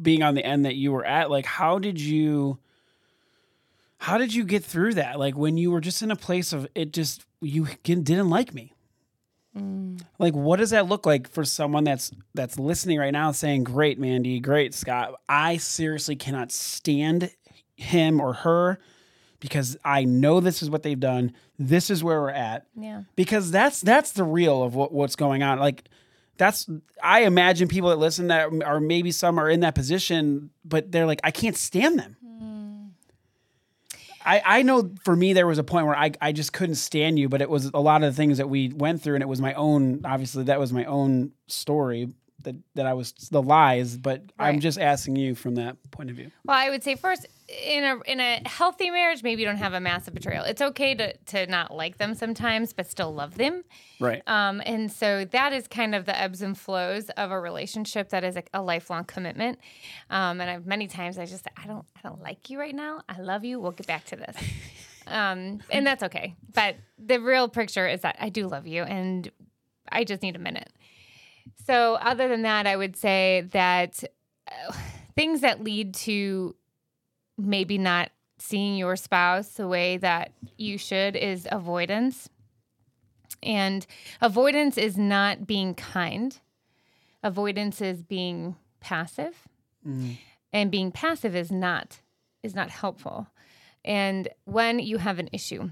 [0.00, 2.58] being on the end that you were at, like, how did you,
[3.98, 5.18] how did you get through that?
[5.18, 8.72] Like when you were just in a place of it, just you didn't like me.
[10.18, 13.98] Like, what does that look like for someone that's that's listening right now, saying, "Great,
[13.98, 15.14] Mandy, great, Scott.
[15.28, 17.30] I seriously cannot stand
[17.76, 18.78] him or her
[19.40, 21.32] because I know this is what they've done.
[21.58, 23.02] This is where we're at." Yeah.
[23.16, 25.84] because that's that's the real of what, what's going on like
[26.38, 26.66] that's
[27.02, 31.04] i imagine people that listen that are maybe some are in that position but they're
[31.06, 32.16] like i can't stand them
[34.24, 37.18] I, I know for me there was a point where I, I just couldn't stand
[37.18, 39.28] you but it was a lot of the things that we went through and it
[39.28, 42.10] was my own obviously that was my own story
[42.44, 46.16] that, that i was the lies but i'm just asking you from that point of
[46.16, 46.30] view.
[46.44, 49.74] Well, I would say first in a in a healthy marriage, maybe you don't have
[49.74, 50.44] a massive betrayal.
[50.44, 53.64] It's okay to to not like them sometimes, but still love them.
[54.00, 58.10] right Um, and so that is kind of the ebbs and flows of a relationship
[58.10, 59.58] that is a, a lifelong commitment.
[60.10, 63.02] Um, and I've many times I just I don't I don't like you right now.
[63.08, 63.60] I love you.
[63.60, 64.36] We'll get back to this.
[65.04, 66.36] Um, and that's okay.
[66.54, 69.28] But the real picture is that I do love you, and
[69.90, 70.70] I just need a minute.
[71.66, 74.04] So other than that, I would say that
[74.48, 74.72] uh,
[75.16, 76.54] things that lead to
[77.38, 82.28] maybe not seeing your spouse the way that you should is avoidance.
[83.42, 83.86] And
[84.20, 86.38] avoidance is not being kind.
[87.22, 89.48] Avoidance is being passive.
[89.86, 90.18] Mm.
[90.52, 92.00] And being passive is not
[92.42, 93.28] is not helpful.
[93.84, 95.70] And when you have an issue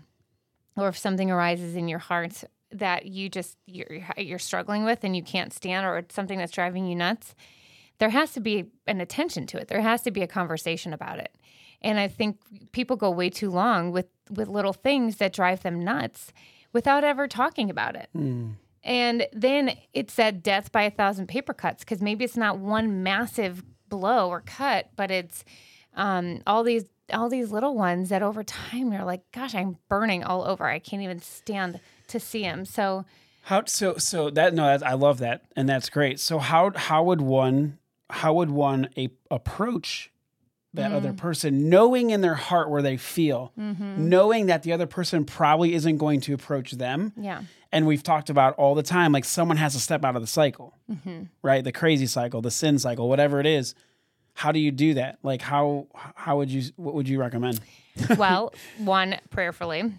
[0.77, 5.17] or if something arises in your heart that you just you're, you're struggling with and
[5.17, 7.35] you can't stand or it's something that's driving you nuts,
[8.01, 9.69] there has to be an attention to it.
[9.69, 11.33] There has to be a conversation about it.
[11.83, 12.39] And I think
[12.73, 16.33] people go way too long with with little things that drive them nuts
[16.73, 18.09] without ever talking about it.
[18.83, 23.03] And then it said death by a thousand paper cuts because maybe it's not one
[23.03, 25.45] massive blow or cut, but it's
[25.95, 30.25] um, all these all these little ones that over time you're like, gosh, I'm burning
[30.25, 30.65] all over.
[30.65, 32.65] I can't even stand to see them.
[32.65, 33.05] So
[33.43, 33.97] How so?
[33.99, 36.21] So that no, that, I love that, and that's great.
[36.21, 37.79] So how how would one
[38.11, 40.11] how would one a, approach
[40.75, 40.95] that mm.
[40.95, 44.09] other person, knowing in their heart where they feel, mm-hmm.
[44.09, 47.43] knowing that the other person probably isn't going to approach them, yeah,
[47.73, 50.29] and we've talked about all the time, like someone has to step out of the
[50.29, 51.25] cycle, mm-hmm.
[51.43, 51.65] right?
[51.65, 53.75] The crazy cycle, the sin cycle, whatever it is.
[54.35, 55.19] How do you do that?
[55.23, 57.61] Like how how would you what would you recommend?
[58.17, 59.93] well, one prayerfully.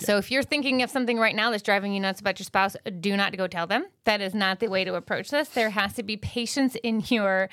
[0.00, 2.74] So if you're thinking of something right now that's driving you nuts about your spouse,
[3.00, 3.86] do not go tell them.
[4.04, 5.48] That is not the way to approach this.
[5.50, 7.48] There has to be patience in your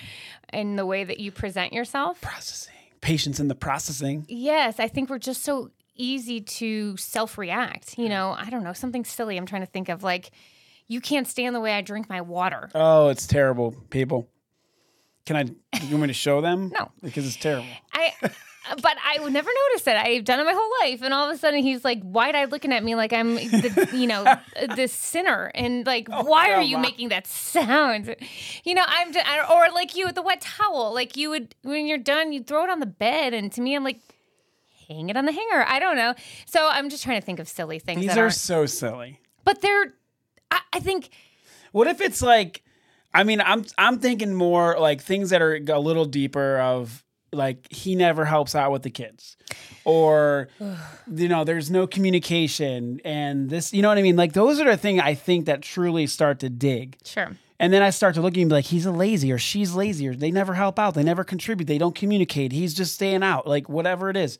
[0.53, 2.21] in the way that you present yourself.
[2.21, 4.25] Processing, patience in the processing.
[4.29, 7.97] Yes, I think we're just so easy to self-react.
[7.97, 10.31] You know, I don't know, something silly I'm trying to think of like
[10.87, 12.69] you can't stand the way I drink my water.
[12.73, 14.29] Oh, it's terrible, people.
[15.25, 15.41] Can I?
[15.81, 16.71] You want me to show them?
[16.79, 16.91] No.
[17.01, 17.67] because it's terrible.
[17.91, 18.13] I
[18.81, 19.95] but I would never notice it.
[19.95, 22.71] I've done it my whole life, and all of a sudden he's like wide-eyed looking
[22.73, 24.23] at me like I'm, the, you know,
[24.75, 28.15] this sinner, and like, oh, why are you making that sound?
[28.63, 31.85] You know, I'm, I- or like you with the wet towel, like you would when
[31.87, 33.99] you're done, you throw it on the bed, and to me, I'm like,
[34.87, 35.65] hang it on the hanger.
[35.67, 36.13] I don't know.
[36.45, 38.01] So I'm just trying to think of silly things.
[38.01, 39.19] These that are so silly.
[39.43, 39.93] but they're,
[40.51, 41.09] I, I think,
[41.71, 42.63] What if it's like?
[43.13, 47.71] I mean, I'm I'm thinking more like things that are a little deeper of like
[47.71, 49.37] he never helps out with the kids,
[49.85, 50.49] or
[51.13, 54.15] you know, there's no communication, and this, you know what I mean?
[54.15, 56.97] Like those are the thing I think that truly start to dig.
[57.03, 57.35] sure.
[57.59, 60.07] And then I start to look at him like he's a lazy or she's lazy
[60.07, 62.51] or they never help out, they never contribute, they don't communicate.
[62.51, 64.37] He's just staying out, like whatever it is.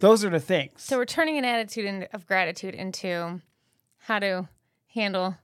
[0.00, 0.82] Those are the things.
[0.82, 3.40] So we're turning an attitude in, of gratitude into
[4.00, 4.48] how to
[4.88, 5.36] handle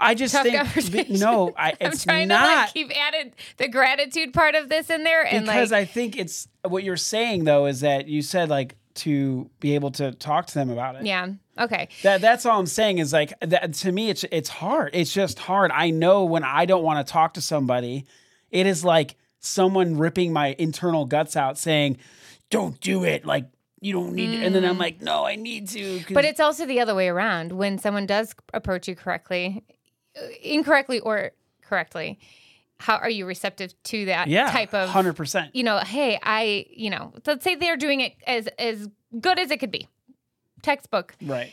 [0.00, 3.68] I just tough think no, I, I'm it's trying not to like keep added the
[3.68, 7.44] gratitude part of this in there, and because like I think it's what you're saying
[7.44, 11.06] though is that you said like to be able to talk to them about it.
[11.06, 14.90] yeah, okay, That that's all I'm saying is like that to me it's it's hard.
[14.94, 15.70] It's just hard.
[15.72, 18.06] I know when I don't want to talk to somebody,
[18.50, 21.98] it is like someone ripping my internal guts out saying,
[22.50, 23.46] "Don't do it." Like
[23.80, 24.44] you don't need to.
[24.44, 26.14] And then I'm like, "No, I need to." Mm.
[26.14, 27.52] but it's also the other way around.
[27.52, 29.64] When someone does approach you correctly,
[30.42, 32.18] incorrectly or correctly,
[32.78, 35.54] how are you receptive to that Yeah, type of hundred percent.
[35.54, 38.88] you know, hey, I, you know, let's say they're doing it as as
[39.20, 39.88] good as it could be.
[40.62, 41.14] Textbook.
[41.22, 41.52] Right.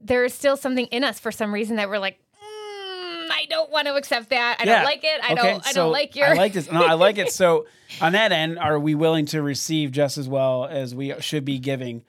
[0.00, 3.70] There is still something in us for some reason that we're like, mm, I don't
[3.70, 4.58] want to accept that.
[4.60, 4.76] I Yeah.
[4.76, 5.20] don't like it.
[5.22, 5.66] I Okay, don't.
[5.66, 6.26] I so don't like your.
[6.28, 6.70] I like this.
[6.70, 7.32] No, I like it.
[7.32, 7.66] So
[8.00, 11.58] on that end, are we willing to receive just as well as we should be
[11.58, 12.04] giving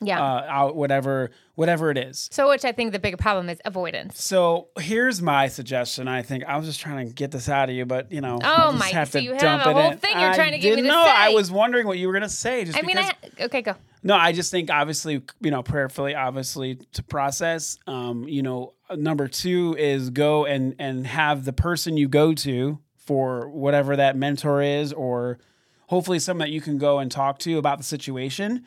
[0.00, 0.20] yeah.
[0.22, 2.28] uh, out whatever whatever it is?
[2.32, 4.22] so, which I think the bigger problem is avoidance.
[4.22, 6.08] So here's my suggestion.
[6.08, 8.38] I think I was just trying to get this out of you, but you know,
[8.42, 9.98] Oh, Mike, have so to you have a whole in.
[9.98, 11.04] thing you're I trying to get me to know.
[11.06, 12.64] I was wondering what you were gonna say.
[12.64, 13.74] Just I mean, because, I, okay, go.
[14.02, 17.78] no, I just think obviously, you know, prayerfully, obviously to process.
[17.86, 22.78] Um, you know, number two is go and and have the person you go to
[22.96, 25.38] for whatever that mentor is, or
[25.88, 28.64] hopefully someone that you can go and talk to about the situation,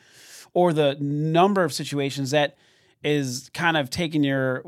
[0.54, 2.56] or the number of situations that
[3.02, 4.64] is kind of taking your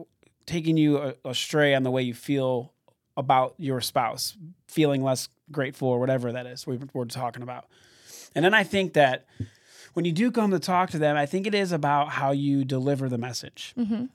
[0.47, 2.73] taking you uh, astray on the way you feel
[3.17, 7.67] about your spouse, feeling less grateful or whatever that is we, we're talking about.
[8.35, 9.27] And then I think that
[9.95, 12.65] when you do come to talk to them, I think it is about how you
[12.65, 13.75] deliver the message.
[13.77, 14.07] Mm-hmm.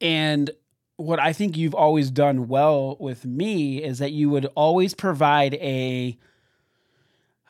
[0.00, 0.50] And
[0.96, 5.54] what I think you've always done well with me is that you would always provide
[5.54, 6.18] a.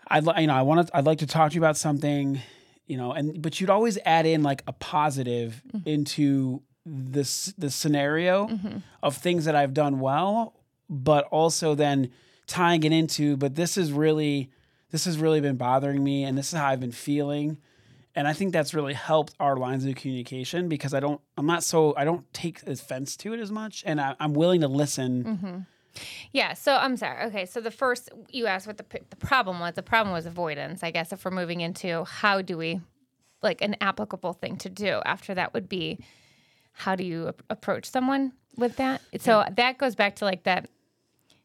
[0.08, 2.40] I'd you know I want to I'd like to talk to you about something,
[2.86, 5.88] you know, and but you'd always add in like a positive mm-hmm.
[5.88, 8.78] into this the scenario mm-hmm.
[9.02, 10.54] of things that I've done well,
[10.88, 12.10] but also then
[12.46, 14.50] tying it into but this is really
[14.90, 17.58] this has really been bothering me and this is how I've been feeling.
[18.14, 21.62] And I think that's really helped our lines of communication because I don't, I'm not
[21.62, 23.82] so, I don't take offense to it as much.
[23.86, 25.24] And I, I'm willing to listen.
[25.24, 25.58] Mm-hmm.
[26.32, 26.54] Yeah.
[26.54, 27.24] So I'm sorry.
[27.26, 27.46] Okay.
[27.46, 29.74] So the first you asked what the the problem was.
[29.74, 30.82] The problem was avoidance.
[30.82, 32.80] I guess if we're moving into how do we,
[33.42, 35.98] like an applicable thing to do after that would be,
[36.72, 39.00] how do you ap- approach someone with that?
[39.20, 40.68] So that goes back to like that.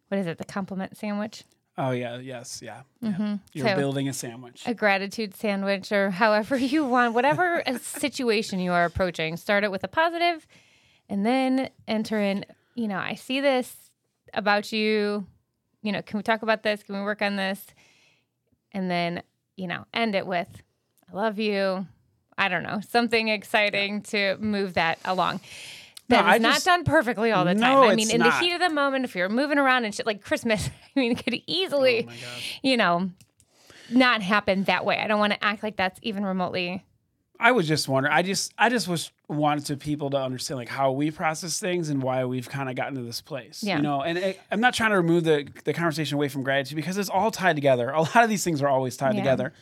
[0.09, 0.37] What is it?
[0.37, 1.43] The compliment sandwich.
[1.77, 2.17] Oh, yeah.
[2.17, 2.61] Yes.
[2.61, 2.81] Yeah.
[2.99, 3.09] yeah.
[3.11, 4.63] Mm-hmm, You're So- building a sandwich.
[4.65, 9.37] a gratitude sandwich or however you want, whatever a situation you are approaching.
[9.37, 10.45] Start it with a positive
[11.07, 13.73] and then enter in, you know, I see this
[14.33, 15.25] about you.
[15.81, 16.83] You know, can we talk about this?
[16.83, 17.65] Can we work on this?
[18.71, 19.23] And then,
[19.55, 20.61] you know, end it with,
[21.11, 21.85] I love you.
[22.37, 25.41] I don't know, something exciting to move that along.
[26.07, 27.59] That is I not just- done perfectly all the time.
[27.61, 28.39] No, I mean, in not.
[28.39, 31.11] the heat of the moment, if you're moving around and shit like Christmas, I mean,
[31.11, 32.13] it could easily oh,
[32.63, 33.09] you know,
[33.89, 34.97] not happen that way.
[34.97, 36.85] I don't want to act like that's even remotely.
[37.41, 40.69] I was just wondering, I just, I just was wanted to people to understand like
[40.69, 43.77] how we process things and why we've kind of gotten to this place, Yeah.
[43.77, 46.75] you know, and it, I'm not trying to remove the, the conversation away from gratitude
[46.75, 47.89] because it's all tied together.
[47.89, 49.21] A lot of these things are always tied Yeah.
[49.21, 49.53] together.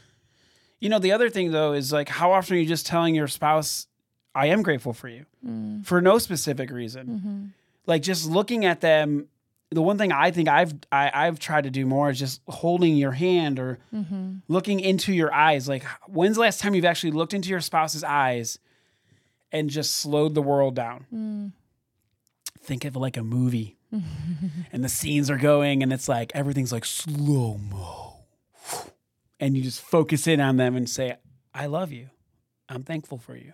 [0.81, 3.29] You know, the other thing though is like, how often are you just telling your
[3.29, 3.87] spouse,
[4.35, 5.85] I am grateful for you mm.
[5.85, 7.07] for no specific reason?
[7.07, 7.45] Mm-hmm.
[7.85, 9.29] Like just looking at them.
[9.71, 12.97] The one thing I think I've I, I've tried to do more is just holding
[12.97, 14.37] your hand or mm-hmm.
[14.47, 15.69] looking into your eyes.
[15.69, 18.57] Like, when's the last time you've actually looked into your spouse's eyes
[19.51, 21.05] and just slowed the world down?
[21.13, 21.51] Mm.
[22.61, 26.85] Think of like a movie, and the scenes are going, and it's like everything's like
[26.85, 28.25] slow mo,
[29.39, 31.17] and you just focus in on them and say,
[31.53, 32.09] "I love you.
[32.67, 33.53] I'm thankful for you."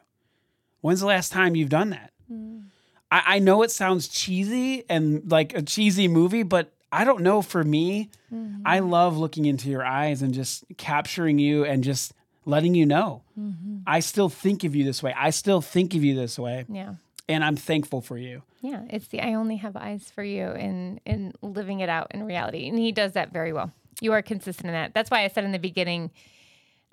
[0.79, 2.13] When's the last time you've done that?
[2.31, 2.65] Mm.
[3.11, 7.41] I, I know it sounds cheesy and like a cheesy movie, but I don't know.
[7.41, 8.61] For me, mm-hmm.
[8.65, 12.13] I love looking into your eyes and just capturing you and just
[12.45, 13.77] letting you know mm-hmm.
[13.87, 15.13] I still think of you this way.
[15.17, 16.95] I still think of you this way, Yeah.
[17.27, 18.43] and I'm thankful for you.
[18.61, 18.83] Yeah.
[18.89, 22.67] It's the I only have eyes for you and in living it out in reality.
[22.67, 23.71] And he does that very well.
[24.01, 24.93] You are consistent in that.
[24.93, 26.11] That's why I said in the beginning,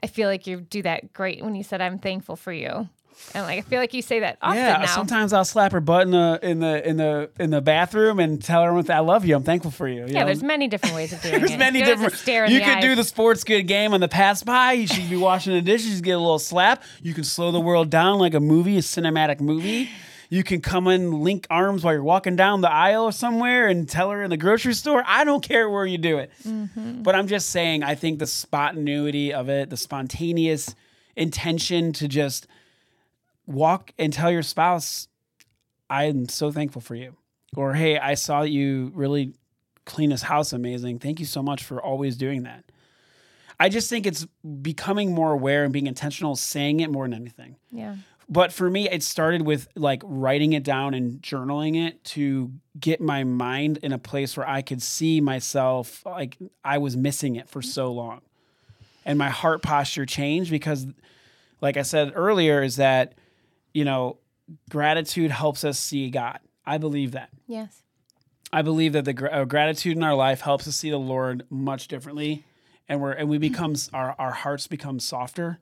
[0.02, 2.88] I feel like you do that great when you said I'm thankful for you.
[3.34, 4.86] And like I feel like you say that often yeah, now.
[4.86, 8.42] sometimes I'll slap her butt in the in the in the in the bathroom and
[8.42, 9.36] tell her I love you.
[9.36, 10.06] I'm thankful for you.
[10.06, 10.26] you yeah, know?
[10.26, 11.58] there's many different ways of doing There's it.
[11.58, 12.22] There's many You don't have to different.
[12.22, 14.72] stare You could do the sports good game on the pass by.
[14.72, 16.82] You should be washing the dishes, get a little slap.
[17.02, 19.88] You can slow the world down like a movie, a cinematic movie.
[20.30, 24.10] You can come and link arms while you're walking down the aisle somewhere, and tell
[24.10, 25.02] her in the grocery store.
[25.06, 27.02] I don't care where you do it, Mm-hmm.
[27.02, 27.82] but I'm just saying.
[27.82, 30.74] I think the spontaneity of it, the spontaneous
[31.16, 32.46] intention to just
[33.46, 35.08] walk and tell your spouse,
[35.90, 37.16] "I'm so thankful for you,"
[37.56, 39.34] or "Hey, I saw you really
[39.84, 40.98] clean this house amazing.
[40.98, 42.64] Thank you so much for always doing that."
[43.60, 44.26] I just think it's
[44.62, 47.56] becoming more aware and being intentional, saying it more than anything.
[47.70, 47.96] Yeah.
[48.28, 53.00] But for me, it started with like writing it down and journaling it to get
[53.00, 57.48] my mind in a place where I could see myself like I was missing it
[57.48, 57.70] for mm-hmm.
[57.70, 58.20] so long.
[59.04, 60.86] And my heart posture changed because,
[61.60, 63.14] like I said earlier, is that,
[63.74, 64.18] you know,
[64.70, 66.38] gratitude helps us see God.
[66.64, 67.30] I believe that.
[67.46, 67.82] Yes.
[68.52, 71.44] I believe that the gr- uh, gratitude in our life helps us see the Lord
[71.48, 72.44] much differently,
[72.88, 75.58] and we're and we becomes our our hearts become softer.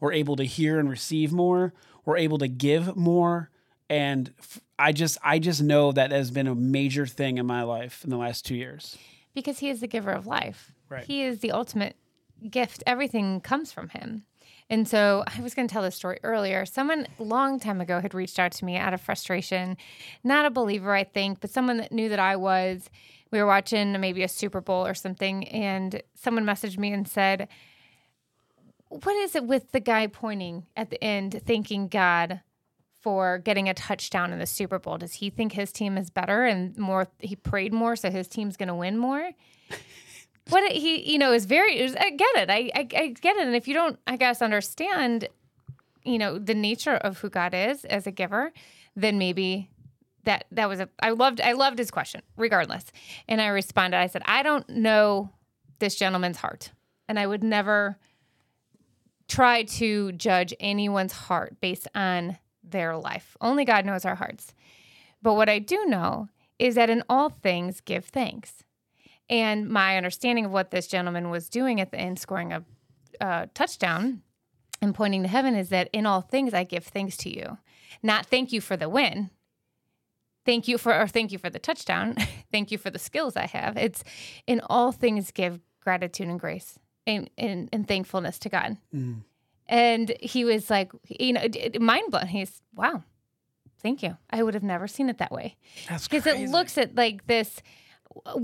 [0.00, 1.72] We're able to hear and receive more.
[2.04, 3.50] We're able to give more,
[3.88, 7.62] and f- I just I just know that has been a major thing in my
[7.64, 8.96] life in the last two years.
[9.34, 10.72] because he is the giver of life.
[10.88, 11.04] Right.
[11.04, 11.96] He is the ultimate
[12.48, 12.82] gift.
[12.86, 14.24] Everything comes from him.
[14.70, 16.64] And so I was going to tell this story earlier.
[16.64, 19.76] Someone long time ago had reached out to me out of frustration,
[20.22, 22.88] not a believer, I think, but someone that knew that I was.
[23.32, 27.48] We were watching maybe a Super Bowl or something, and someone messaged me and said,
[28.88, 32.40] What is it with the guy pointing at the end, thanking God
[33.00, 34.98] for getting a touchdown in the Super Bowl?
[34.98, 37.08] Does he think his team is better and more?
[37.18, 39.30] He prayed more, so his team's going to win more.
[40.50, 41.78] What he, you know, is very.
[41.78, 42.50] Is, I get it.
[42.50, 43.46] I, I, I get it.
[43.46, 45.28] And if you don't, I guess, understand,
[46.04, 48.52] you know, the nature of who God is as a giver,
[48.96, 49.70] then maybe
[50.24, 50.88] that that was a.
[51.00, 51.40] I loved.
[51.40, 52.84] I loved his question, regardless.
[53.28, 53.98] And I responded.
[53.98, 55.30] I said, I don't know
[55.78, 56.72] this gentleman's heart,
[57.08, 57.98] and I would never
[59.28, 63.36] try to judge anyone's heart based on their life.
[63.40, 64.54] Only God knows our hearts.
[65.22, 66.28] But what I do know
[66.58, 68.64] is that in all things, give thanks.
[69.30, 72.64] And my understanding of what this gentleman was doing at the end, scoring a,
[73.20, 74.22] a touchdown
[74.82, 77.56] and pointing to heaven, is that in all things, I give thanks to you.
[78.02, 79.30] Not thank you for the win.
[80.44, 82.16] Thank you for, or thank you for the touchdown.
[82.52, 83.76] thank you for the skills I have.
[83.76, 84.02] It's
[84.48, 88.78] in all things, give gratitude and grace and, and, and thankfulness to God.
[88.92, 89.22] Mm.
[89.68, 91.46] And he was like, you know,
[91.78, 92.26] mind blown.
[92.26, 93.04] He's, wow,
[93.80, 94.16] thank you.
[94.28, 95.56] I would have never seen it that way.
[95.88, 97.62] That's Because it looks at like this,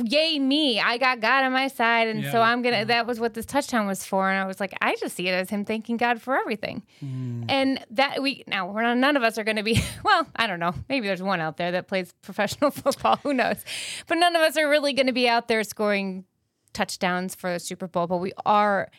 [0.04, 2.08] yay, me, I got God on my side.
[2.08, 4.30] And so I'm going to, that was what this touchdown was for.
[4.30, 6.82] And I was like, I just see it as him thanking God for everything.
[7.04, 7.46] Mm.
[7.48, 10.46] And that we, now we're not, none of us are going to be, well, I
[10.46, 10.74] don't know.
[10.88, 13.18] Maybe there's one out there that plays professional football.
[13.22, 13.64] Who knows?
[14.06, 16.24] But none of us are really going to be out there scoring
[16.72, 18.06] touchdowns for the Super Bowl.
[18.06, 18.90] But we are,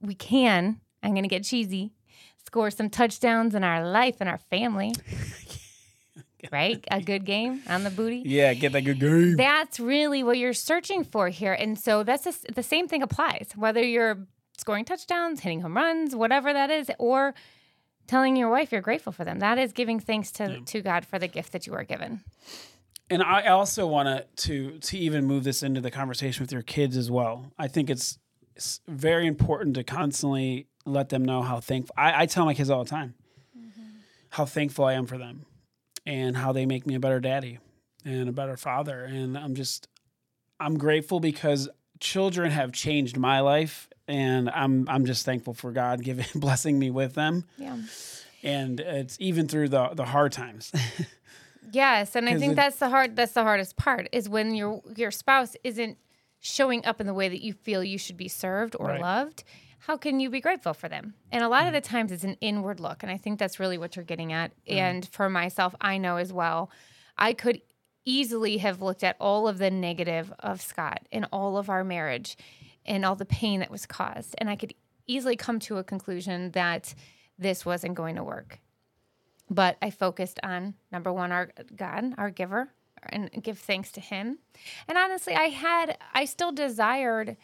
[0.00, 1.92] we can, I'm going to get cheesy,
[2.44, 4.94] score some touchdowns in our life and our family.
[6.52, 6.84] right?
[6.90, 8.22] A good game on the booty.
[8.26, 9.36] Yeah, get that good game.
[9.36, 11.52] That's really what you're searching for here.
[11.52, 14.26] And so that's the the same thing applies, whether you're
[14.58, 17.34] scoring touchdowns, hitting home runs, whatever that is, or
[18.06, 19.38] telling your wife you're grateful for them.
[19.38, 22.20] That is giving thanks to, to God for the gift that you are given.
[23.10, 26.96] And I also want to to even move this into the conversation with your kids
[26.96, 27.52] as well.
[27.58, 28.18] I think it's,
[28.54, 31.94] it's very important to constantly let them know how thankful.
[31.96, 33.14] I, I tell my kids all the time
[33.56, 33.82] mm-hmm.
[34.30, 35.46] how thankful I am for them,
[36.08, 37.58] and how they make me a better daddy
[38.04, 39.04] and a better father.
[39.04, 39.86] And I'm just
[40.58, 41.68] I'm grateful because
[42.00, 46.90] children have changed my life, and I'm I'm just thankful for God giving blessing me
[46.90, 47.76] with them, Yeah.
[48.42, 50.72] and it's even through the the hard times.
[51.70, 54.80] Yes, and I think it- that's the hard that's the hardest part is when your
[54.96, 55.98] your spouse isn't
[56.40, 59.00] showing up in the way that you feel you should be served or Right.
[59.00, 59.44] loved.
[59.78, 61.14] How can you be grateful for them?
[61.30, 61.74] And a lot of mm.
[61.74, 64.52] the times it's an inward look, and I think that's really what you're getting at.
[64.66, 64.76] Mm.
[64.76, 66.70] And for myself, I know as well,
[67.16, 67.60] I could
[68.04, 72.36] easily have looked at all of the negative of Scott and all of our marriage
[72.86, 74.74] and all the pain that was caused, and I could
[75.06, 76.94] easily come to a conclusion that
[77.38, 78.60] this wasn't going to work
[79.50, 82.70] but I focused on number one, our God, our giver,
[83.08, 84.38] and give thanks to Him.
[84.86, 87.36] And honestly, I had, I still desired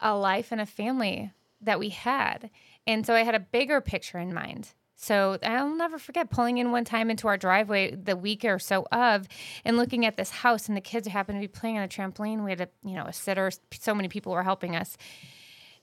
[0.00, 2.50] a life and a family that we had.
[2.86, 4.74] And so I had a bigger picture in mind.
[5.00, 8.84] So I'll never forget pulling in one time into our driveway the week or so
[8.90, 9.28] of
[9.64, 11.88] and looking at this house and the kids who happened to be playing on a
[11.88, 12.42] trampoline.
[12.44, 14.96] We had a, you know, a sitter, so many people were helping us.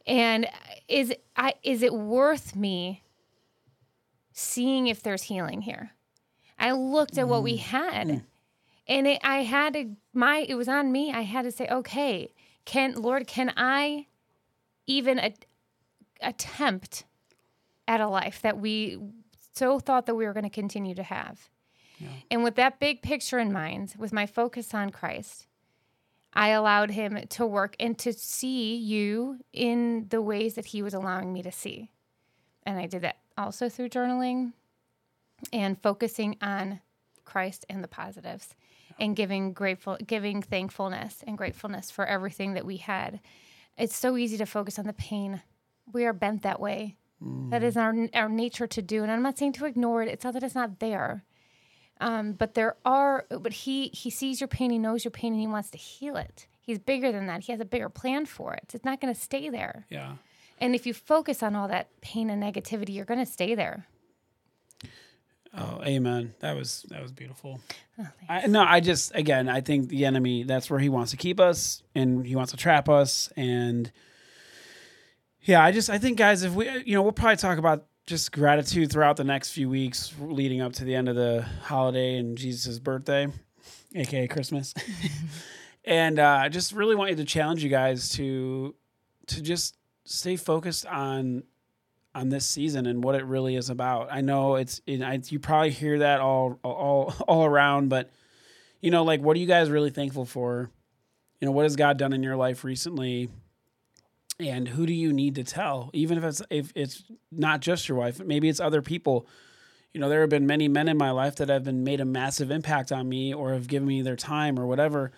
[0.06, 0.48] And
[0.88, 3.04] is I is it worth me
[4.34, 5.92] seeing if there's healing here.
[6.60, 7.62] I looked at what we mm.
[7.62, 8.24] had, mm.
[8.88, 11.12] and it, I had to my it was on me.
[11.12, 12.34] I had to say, okay,
[12.66, 14.08] can Lord, can I
[14.86, 15.34] even a,
[16.22, 17.06] attempt
[17.88, 18.98] at a life that we
[19.54, 21.50] so thought that we were going to continue to have?
[22.30, 25.48] And with that big picture in mind, with my focus on Christ,
[26.34, 30.94] I allowed him to work and to see you in the ways that he was
[30.94, 31.90] allowing me to see.
[32.66, 34.54] And I did that also through journaling
[35.54, 36.82] and focusing on
[37.24, 38.56] Christ and the positives
[39.00, 43.20] and giving grateful giving thankfulness and gratefulness for everything that we had.
[43.78, 45.42] It's so easy to focus on the pain.
[45.92, 46.98] We are bent that way.
[47.50, 49.02] That is our our nature to do.
[49.02, 50.10] And I'm not saying to ignore it.
[50.10, 51.24] It's not that it's not there.
[52.00, 55.42] Um, but there are but he he sees your pain, he knows your pain, and
[55.42, 56.48] he wants to heal it.
[56.62, 57.44] He's bigger than that.
[57.44, 58.72] He has a bigger plan for it.
[58.74, 59.86] It's not gonna stay there.
[59.90, 60.16] yeah.
[60.60, 63.88] And if you focus on all that pain and negativity, you're going to stay there.
[65.58, 66.34] Oh, amen.
[66.40, 67.62] That was that was beautiful.
[67.98, 70.44] Oh, I, no, I just again, I think the enemy.
[70.44, 73.32] That's where he wants to keep us, and he wants to trap us.
[73.38, 73.92] And
[75.46, 78.32] yeah, I just I think guys, if we you know we'll probably talk about just
[78.32, 82.38] gratitude throughout the next few weeks leading up to the end of the holiday and
[82.38, 83.28] Jesus' birthday,
[83.94, 84.74] aka Christmas.
[85.86, 88.76] and uh, I just really want you to challenge you guys to
[89.28, 91.44] to just stay focused on
[92.16, 94.08] on this season and what it really is about.
[94.12, 98.10] I know it's you probably hear that all all all around, but
[98.82, 100.72] you know, like what are you guys really thankful for?
[101.40, 103.30] You know, what has God done in your life recently?
[104.40, 105.90] And who do you need to tell?
[105.94, 109.28] Even if it's if it's not just your wife, maybe it's other people.
[109.94, 112.06] You know, there have been many men in my life that have been made a
[112.06, 115.14] massive impact on me or have given me their time or whatever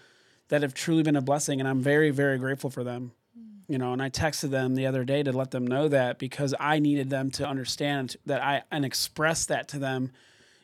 [0.49, 3.11] that have truly been a blessing and I'm very very grateful for them.
[3.37, 3.43] Mm.
[3.67, 6.53] You know and i texted them the other day to let them know that because
[6.59, 10.11] i needed them to understand that i and express that to them.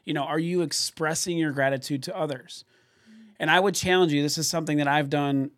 [0.06, 2.66] You know are you expressing your gratitude to others?
[3.10, 3.32] Mm.
[3.40, 5.52] And i would challenge you this is something that i've done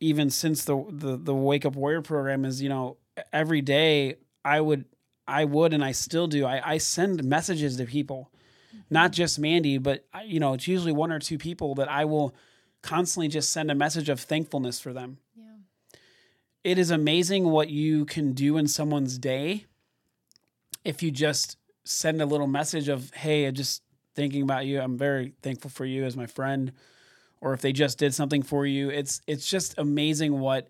[0.00, 2.96] even since the the, the wake up warrior program is you know
[3.32, 4.84] every day i would
[5.26, 8.30] i would and i still do i, I send messages to people.
[8.74, 8.82] Mm-hmm.
[8.90, 12.34] Not just mandy but you know it's usually one or two people that i will
[12.82, 15.18] constantly just send a message of thankfulness for them.
[15.36, 15.98] Yeah.
[16.64, 19.64] it is amazing what you can do in someone's day
[20.84, 23.84] if you just send a little message of hey i'm just
[24.14, 24.80] thinking about you.
[24.80, 26.72] I'm very thankful for you as my friend
[27.44, 30.68] or if they just did something for you it's it's just amazing what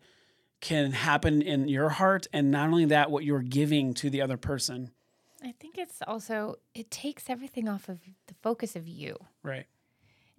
[0.61, 4.37] can happen in your heart and not only that what you're giving to the other
[4.37, 4.91] person
[5.45, 9.17] I think it's also it takes everything off of the focus of you.
[9.43, 9.67] right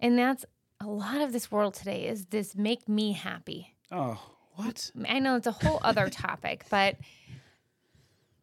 [0.00, 0.44] And that's
[0.80, 3.76] a lot of this world today is this make me happy.
[3.92, 4.20] oh
[4.56, 6.96] what I know it's a whole other topic, but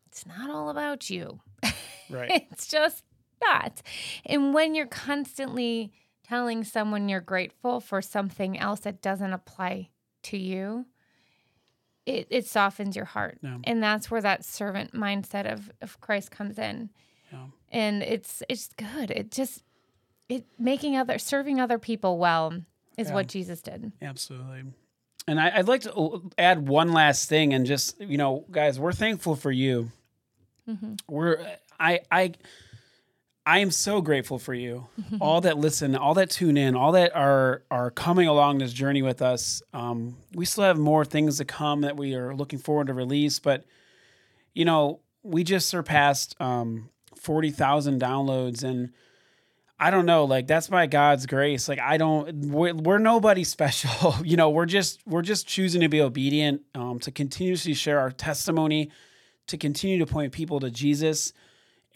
[0.08, 1.42] it's not all about you.
[2.10, 3.04] right it's just
[3.42, 3.82] not.
[4.26, 5.92] And when you're constantly
[6.24, 9.90] telling someone you're grateful for something else that doesn't apply
[10.24, 10.86] to you,
[12.06, 13.40] it, it softens your heart.
[13.42, 13.58] Yeah.
[13.64, 16.90] And that's where that servant mindset of, of Christ comes in.
[17.32, 17.46] Yeah.
[17.72, 19.10] And it's it's good.
[19.12, 19.64] It just
[20.30, 22.54] it making other serving other people well
[22.98, 23.14] is Yeah.
[23.14, 23.92] what Jesus did.
[24.02, 24.64] Absolutely.
[25.28, 28.92] And I, I'd like to add one last thing, and just you know, guys, we're
[28.92, 29.90] thankful for you.
[30.70, 30.96] Mm-hmm.
[31.08, 31.40] We're
[31.80, 32.34] I I
[33.46, 34.88] I am so grateful for you,
[35.22, 39.02] all that listen, all that tune in, all that are are coming along this journey
[39.02, 39.62] with us.
[39.74, 43.40] Um, we still have more things to come that we are looking forward to release,
[43.40, 43.66] but
[44.54, 48.92] you know, we just surpassed um, forty thousand downloads, and
[49.80, 51.68] I don't know, like that's by God's grace.
[51.68, 54.16] Like I don't, we're, we're nobody special.
[54.24, 58.12] you know, we're just we're just choosing to be obedient, um, to continuously share our
[58.12, 58.90] testimony,
[59.48, 61.34] to continue to point people to Jesus,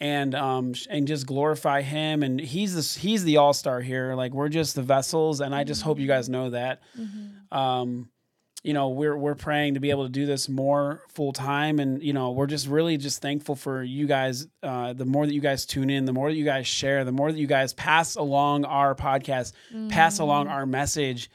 [0.00, 2.22] and um and just glorify Him.
[2.22, 4.14] And He's the He's the all star here.
[4.14, 6.82] Like we're just the vessels, and I just hope you guys know that.
[7.50, 8.10] Um,
[8.64, 12.02] you know we're we're praying to be able to do this more full time and
[12.02, 15.40] you know we're just really just thankful for you guys uh, the more that you
[15.40, 18.16] guys tune in the more that you guys share the more that you guys pass
[18.16, 19.52] along our podcast
[19.90, 21.30] pass along our message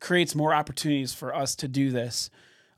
[0.00, 2.28] creates more opportunities for us to do this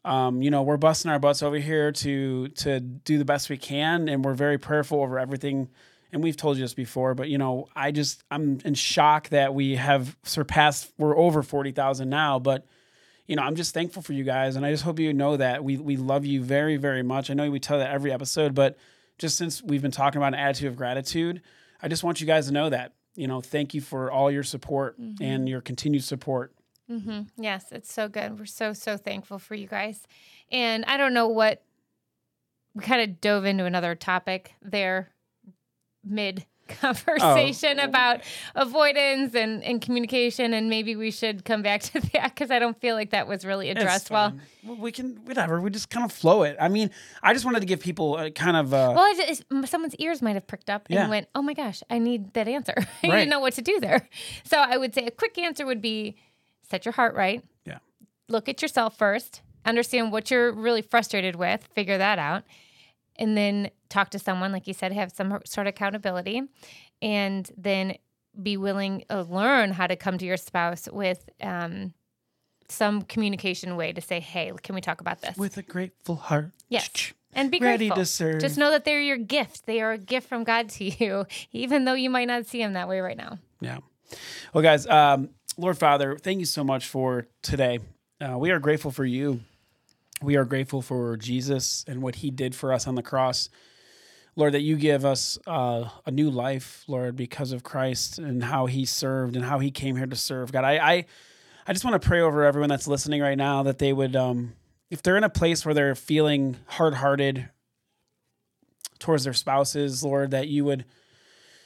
[0.04, 3.56] um, you know we're busting our butts over here to to do the best we
[3.56, 5.68] can and we're very prayerful over everything
[6.12, 9.54] and we've told you this before but you know i just i'm in shock that
[9.54, 12.66] we have surpassed we're over 40000 now but
[13.28, 15.62] you know, I'm just thankful for you guys, and I just hope you know that
[15.62, 17.30] we we love you very very much.
[17.30, 18.78] I know we tell that every episode, but
[19.18, 21.42] just since we've been talking about an attitude of gratitude,
[21.82, 22.94] I just want you guys to know that.
[23.14, 26.54] You know, thank you for all your support and your continued support.
[27.36, 28.38] Yes, it's so good.
[28.38, 30.06] We're so, so thankful for you guys.
[30.50, 31.62] And I don't know what
[32.74, 35.10] we kind of dove into another topic there
[36.04, 38.20] mid conversation about
[38.54, 40.52] avoidance and, and communication.
[40.54, 43.44] And maybe we should come back to that because I don't feel like that was
[43.44, 44.32] really addressed well.
[44.62, 45.60] well, we can whatever.
[45.60, 46.56] We just kind of flow it.
[46.60, 46.90] I mean,
[47.22, 50.34] I just wanted to give people a kind of uh, Well, just, someone's ears might
[50.34, 51.08] have pricked up and Yeah.
[51.08, 53.16] went, "Oh my gosh, I need that answer." I Right.
[53.18, 54.06] didn't know what to do there.
[54.44, 56.16] So I would say a quick answer would be
[56.70, 57.42] set your heart right.
[57.64, 57.78] yeah,
[58.28, 62.44] look at yourself first, understand what you're really frustrated with, figure that out,
[63.16, 66.42] and then talk to someone, like you said, have some sort of accountability,
[67.02, 67.96] and then
[68.40, 71.92] be willing to learn how to come to your spouse with um,
[72.68, 75.36] some communication way to say, hey, can we talk about this?
[75.36, 76.52] with a grateful heart.
[76.68, 77.12] yes.
[77.34, 77.96] And be Ready grateful.
[78.02, 78.40] to serve.
[78.40, 79.66] Just know that they're your gift.
[79.66, 82.72] They are a gift from God to you, even though you might not see them
[82.72, 83.38] that way right now.
[83.60, 83.78] Yeah.
[84.54, 85.28] Well, guys, um,
[85.60, 87.80] Lord Father, thank you so much for today.
[88.20, 89.40] Uh, we are grateful for you.
[90.22, 93.48] We are grateful for Jesus and what he did for us on the cross.
[94.36, 98.66] Lord, that you give us uh, a new life, Lord, because of Christ and how
[98.66, 100.52] he served and how he came here to serve.
[100.52, 101.04] God, I, I,
[101.66, 104.52] I just want to pray over everyone that's listening right now that they would, um,
[104.90, 107.48] if they're in a place where they're feeling hard hearted
[109.00, 110.84] towards their spouses, Lord, that you would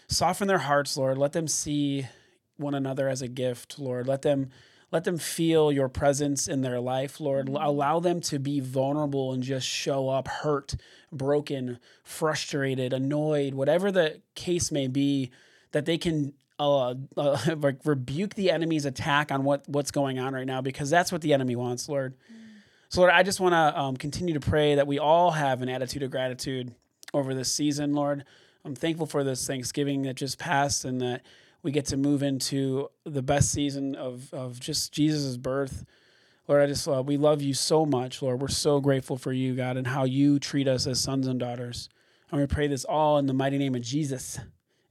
[0.09, 1.19] soften their hearts, Lord.
[1.19, 2.07] Let them see
[2.57, 4.07] one another as a gift, Lord.
[4.07, 4.51] Let them
[4.91, 7.49] let them feel your presence in their life, Lord.
[7.49, 10.75] Allow them to be vulnerable and just show up hurt,
[11.11, 15.31] broken, frustrated, annoyed, whatever the case may be,
[15.73, 20.35] that they can uh, uh, like rebuke the enemy's attack on what what's going on
[20.35, 22.15] right now because that's what the enemy wants, Lord.
[22.91, 25.71] So, Lord, I just want to um, continue to pray that we all have an
[25.71, 26.75] attitude of gratitude
[27.15, 28.25] over this season, Lord.
[28.67, 31.23] I'm thankful for this Thanksgiving that just passed and that
[31.63, 35.85] we get to move into the best season of, of just Jesus' birth.
[36.49, 38.41] Lord, I just love, we love you so much, Lord.
[38.41, 41.89] We're so grateful for you, God, and how you treat us as sons and daughters.
[42.31, 44.41] And we pray this all in the mighty name of Jesus.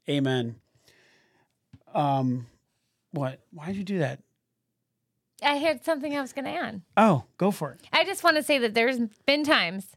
[0.10, 0.56] Amen.
[1.94, 2.48] Um,
[3.12, 3.42] what?
[3.52, 4.20] Why did you do that?
[5.44, 6.82] I had something I was going to add.
[6.96, 7.82] Oh, go for it.
[7.92, 9.88] I just want to say that there's been times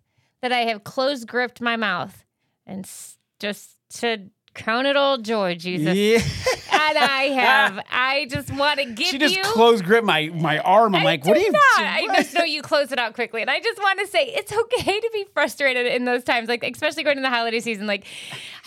[0.40, 2.24] that I have closed gripped my mouth
[2.66, 5.94] and s- just said, Count it all joy, Jesus.
[5.94, 6.18] Yeah.
[6.90, 7.84] And I have.
[7.90, 9.42] I just want to give she just you.
[9.42, 10.94] close grip my my arm.
[10.94, 11.50] I'm I like, what are you?
[11.50, 11.60] doing?
[11.78, 14.52] I just know you close it out quickly, and I just want to say it's
[14.52, 17.86] okay to be frustrated in those times, like especially going into the holiday season.
[17.86, 18.06] Like,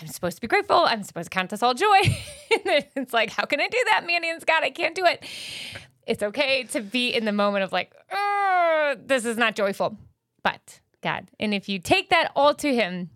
[0.02, 0.84] I'm supposed to be grateful.
[0.86, 2.00] I'm supposed to count this all joy.
[2.66, 4.64] and it's like, how can I do that, Manny and Scott?
[4.64, 5.24] I can't do it.
[6.06, 9.98] It's okay to be in the moment of like, "Ugh, this is not joyful,
[10.42, 13.10] but God, and if you take that all to Him,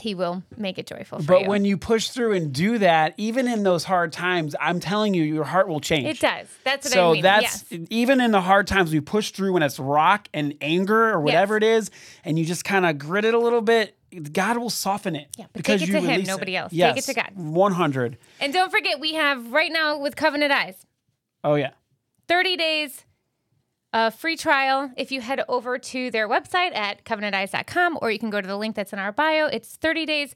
[0.00, 1.48] He will make it joyful for But you.
[1.48, 5.24] when you push through and do that, even in those hard times, I'm telling you,
[5.24, 6.06] your heart will change.
[6.06, 6.46] it does.
[6.64, 7.22] That's what so I mean.
[7.22, 7.80] that's yes.
[7.90, 11.56] even in the hard times we push through when it's rock and anger or whatever
[11.56, 11.90] it is,
[12.24, 13.96] and you just kind of grit it a little bit.
[14.32, 15.28] God will soften it.
[15.36, 16.72] Yeah, but take it you to Him, nobody else.
[16.72, 17.32] Take it to God.
[17.34, 18.16] 100.
[18.40, 20.86] And don't forget, we have right now with Covenant Eyes.
[21.44, 21.70] Oh yeah.
[22.28, 23.04] 30 days
[23.98, 28.30] uh, free trial if you head over to their website at covenanteyes.com or you can
[28.30, 29.46] go to the link that's in our bio.
[29.46, 30.34] It's 30 days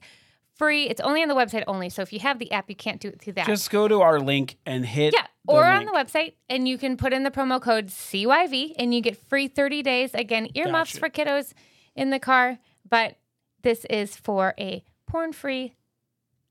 [0.57, 0.89] free.
[0.89, 1.89] It's only on the website only.
[1.89, 3.47] So if you have the app, you can't do it through that.
[3.47, 5.13] Just go to our link and hit.
[5.13, 8.93] yeah, or on the website, and you can put in the promo code CYV and
[8.93, 10.13] you get free 30 days.
[10.13, 11.53] Again, earmuffs for kiddos
[11.95, 12.59] in the car,
[12.89, 13.15] but
[13.61, 15.73] this is for a porn free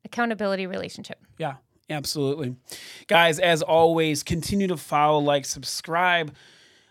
[0.06, 1.18] accountability relationship.
[1.36, 1.56] Yeah,
[1.90, 2.56] absolutely.
[3.06, 6.34] Guys, as always, continue to follow, like, subscribe.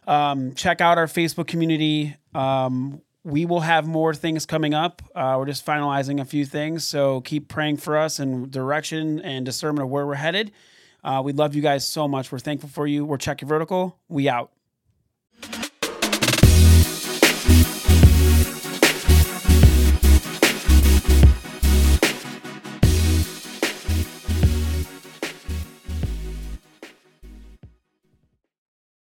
[0.08, 2.16] Um, check out our Facebook community.
[2.34, 5.02] Um, we will have more things coming up.
[5.14, 6.86] Uh, we're just finalizing a few things.
[6.86, 10.52] So keep praying for us and direction and discernment of where we're headed.
[11.04, 12.32] Uh, we love you guys so much.
[12.32, 13.06] We're thankful for you.
[13.06, 13.98] We're Check Your Vertical.
[14.08, 14.52] We out.